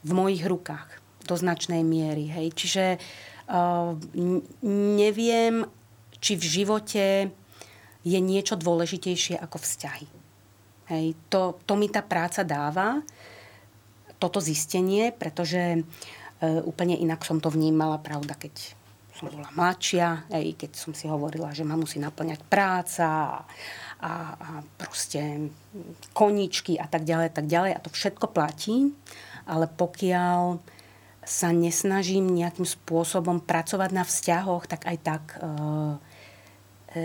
v 0.03 0.11
mojich 0.15 0.47
rukách 0.47 1.03
do 1.27 1.35
značnej 1.35 1.83
miery. 1.83 2.31
Hej. 2.31 2.47
Čiže 2.55 2.85
e, 2.95 2.99
neviem, 4.99 5.67
či 6.19 6.39
v 6.39 6.45
živote 6.45 7.07
je 8.07 8.19
niečo 8.23 8.55
dôležitejšie 8.55 9.39
ako 9.39 9.59
vzťahy. 9.59 10.09
Hej. 10.95 11.07
To, 11.29 11.59
to 11.67 11.75
mi 11.77 11.91
tá 11.91 12.01
práca 12.01 12.47
dáva, 12.47 13.03
toto 14.19 14.43
zistenie, 14.43 15.15
pretože 15.15 15.85
úplne 16.43 16.95
inak 16.95 17.27
som 17.27 17.43
to 17.43 17.51
vnímala, 17.51 17.99
pravda, 17.99 18.39
keď 18.39 18.79
som 19.19 19.35
bola 19.35 19.51
mladšia, 19.51 20.31
aj 20.31 20.45
keď 20.55 20.71
som 20.79 20.95
si 20.95 21.11
hovorila, 21.11 21.51
že 21.51 21.67
ma 21.67 21.75
musí 21.75 21.99
naplňať 21.99 22.41
práca 22.47 23.07
a, 23.07 23.35
a, 23.99 24.13
a 24.39 24.51
proste 24.79 25.51
koničky 26.15 26.79
a 26.79 26.87
tak 26.87 27.03
ďalej, 27.03 27.35
tak 27.35 27.51
ďalej. 27.51 27.75
A 27.75 27.83
to 27.83 27.91
všetko 27.91 28.31
platí, 28.31 28.95
ale 29.51 29.67
pokiaľ 29.67 30.63
sa 31.29 31.53
nesnažím 31.53 32.31
nejakým 32.31 32.65
spôsobom 32.65 33.43
pracovať 33.43 33.91
na 33.93 34.07
vzťahoch, 34.07 34.65
tak 34.65 34.87
aj 34.87 34.97
tak 35.03 35.23
e, 35.37 35.47
e, 36.95 37.03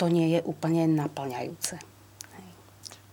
to 0.00 0.10
nie 0.10 0.34
je 0.34 0.40
úplne 0.42 0.88
naplňajúce. 0.90 1.78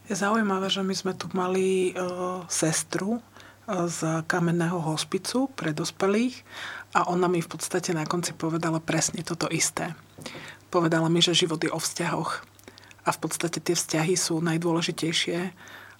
Je 0.09 0.17
zaujímavé, 0.17 0.73
že 0.73 0.81
my 0.81 0.95
sme 0.97 1.13
tu 1.13 1.29
mali 1.37 1.93
e, 1.93 2.01
sestru, 2.49 3.21
z 3.69 4.25
kamenného 4.25 4.81
hospicu 4.81 5.53
pre 5.53 5.71
dospelých 5.77 6.41
a 6.97 7.05
ona 7.05 7.29
mi 7.29 7.37
v 7.37 7.49
podstate 7.49 7.93
na 7.93 8.03
konci 8.09 8.33
povedala 8.33 8.81
presne 8.81 9.21
toto 9.21 9.45
isté. 9.45 9.93
Povedala 10.73 11.05
mi, 11.09 11.21
že 11.21 11.37
život 11.37 11.61
je 11.61 11.69
o 11.69 11.77
vzťahoch 11.77 12.41
a 13.05 13.09
v 13.13 13.19
podstate 13.21 13.61
tie 13.61 13.77
vzťahy 13.77 14.13
sú 14.17 14.41
najdôležitejšie 14.41 15.53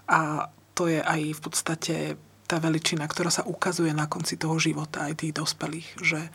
a 0.09 0.49
to 0.74 0.89
je 0.89 1.01
aj 1.01 1.22
v 1.38 1.41
podstate 1.41 1.95
tá 2.49 2.57
veličina, 2.57 3.05
ktorá 3.05 3.30
sa 3.30 3.45
ukazuje 3.45 3.93
na 3.93 4.09
konci 4.09 4.34
toho 4.34 4.57
života 4.57 5.05
aj 5.05 5.22
tých 5.22 5.38
dospelých, 5.38 5.89
že 6.01 6.34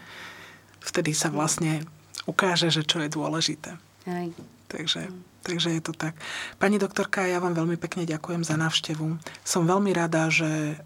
vtedy 0.78 1.10
sa 1.10 1.34
vlastne 1.34 1.82
ukáže, 2.30 2.70
že 2.70 2.86
čo 2.86 3.02
je 3.02 3.10
dôležité. 3.10 3.74
Aj. 4.06 4.28
Takže, 4.70 5.10
takže 5.44 5.76
je 5.76 5.82
to 5.84 5.92
tak. 5.92 6.16
Pani 6.56 6.80
doktorka, 6.80 7.28
ja 7.28 7.38
vám 7.38 7.52
veľmi 7.52 7.76
pekne 7.76 8.08
ďakujem 8.08 8.42
za 8.42 8.56
návštevu. 8.56 9.20
Som 9.44 9.68
veľmi 9.68 9.92
rada, 9.92 10.32
že 10.32 10.80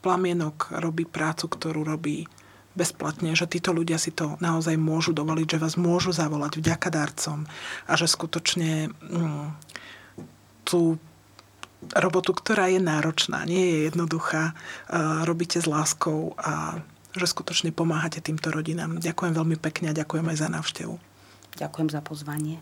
Plamienok 0.00 0.70
robí 0.78 1.02
prácu, 1.02 1.50
ktorú 1.50 1.82
robí 1.82 2.30
bezplatne, 2.78 3.32
že 3.34 3.48
títo 3.50 3.72
ľudia 3.72 3.98
si 3.98 4.12
to 4.14 4.38
naozaj 4.38 4.76
môžu 4.76 5.16
dovoliť, 5.16 5.56
že 5.56 5.62
vás 5.62 5.74
môžu 5.74 6.12
zavolať 6.12 6.60
vďaka 6.60 6.88
darcom 6.92 7.48
a 7.88 7.92
že 7.96 8.06
skutočne 8.06 8.92
mm, 8.92 9.48
tú 10.62 11.00
robotu, 11.96 12.36
ktorá 12.36 12.68
je 12.68 12.80
náročná, 12.80 13.44
nie 13.48 13.64
je 13.64 13.78
jednoduchá, 13.88 14.56
robíte 15.24 15.60
s 15.60 15.66
láskou 15.68 16.34
a 16.40 16.80
že 17.16 17.26
skutočne 17.26 17.72
pomáhate 17.72 18.20
týmto 18.20 18.52
rodinám. 18.52 19.00
Ďakujem 19.00 19.32
veľmi 19.32 19.56
pekne 19.56 19.92
a 19.92 19.96
ďakujem 19.96 20.26
aj 20.28 20.36
za 20.36 20.48
návštevu. 20.52 20.94
Ďakujem 21.56 21.88
za 21.88 22.00
pozvanie. 22.04 22.60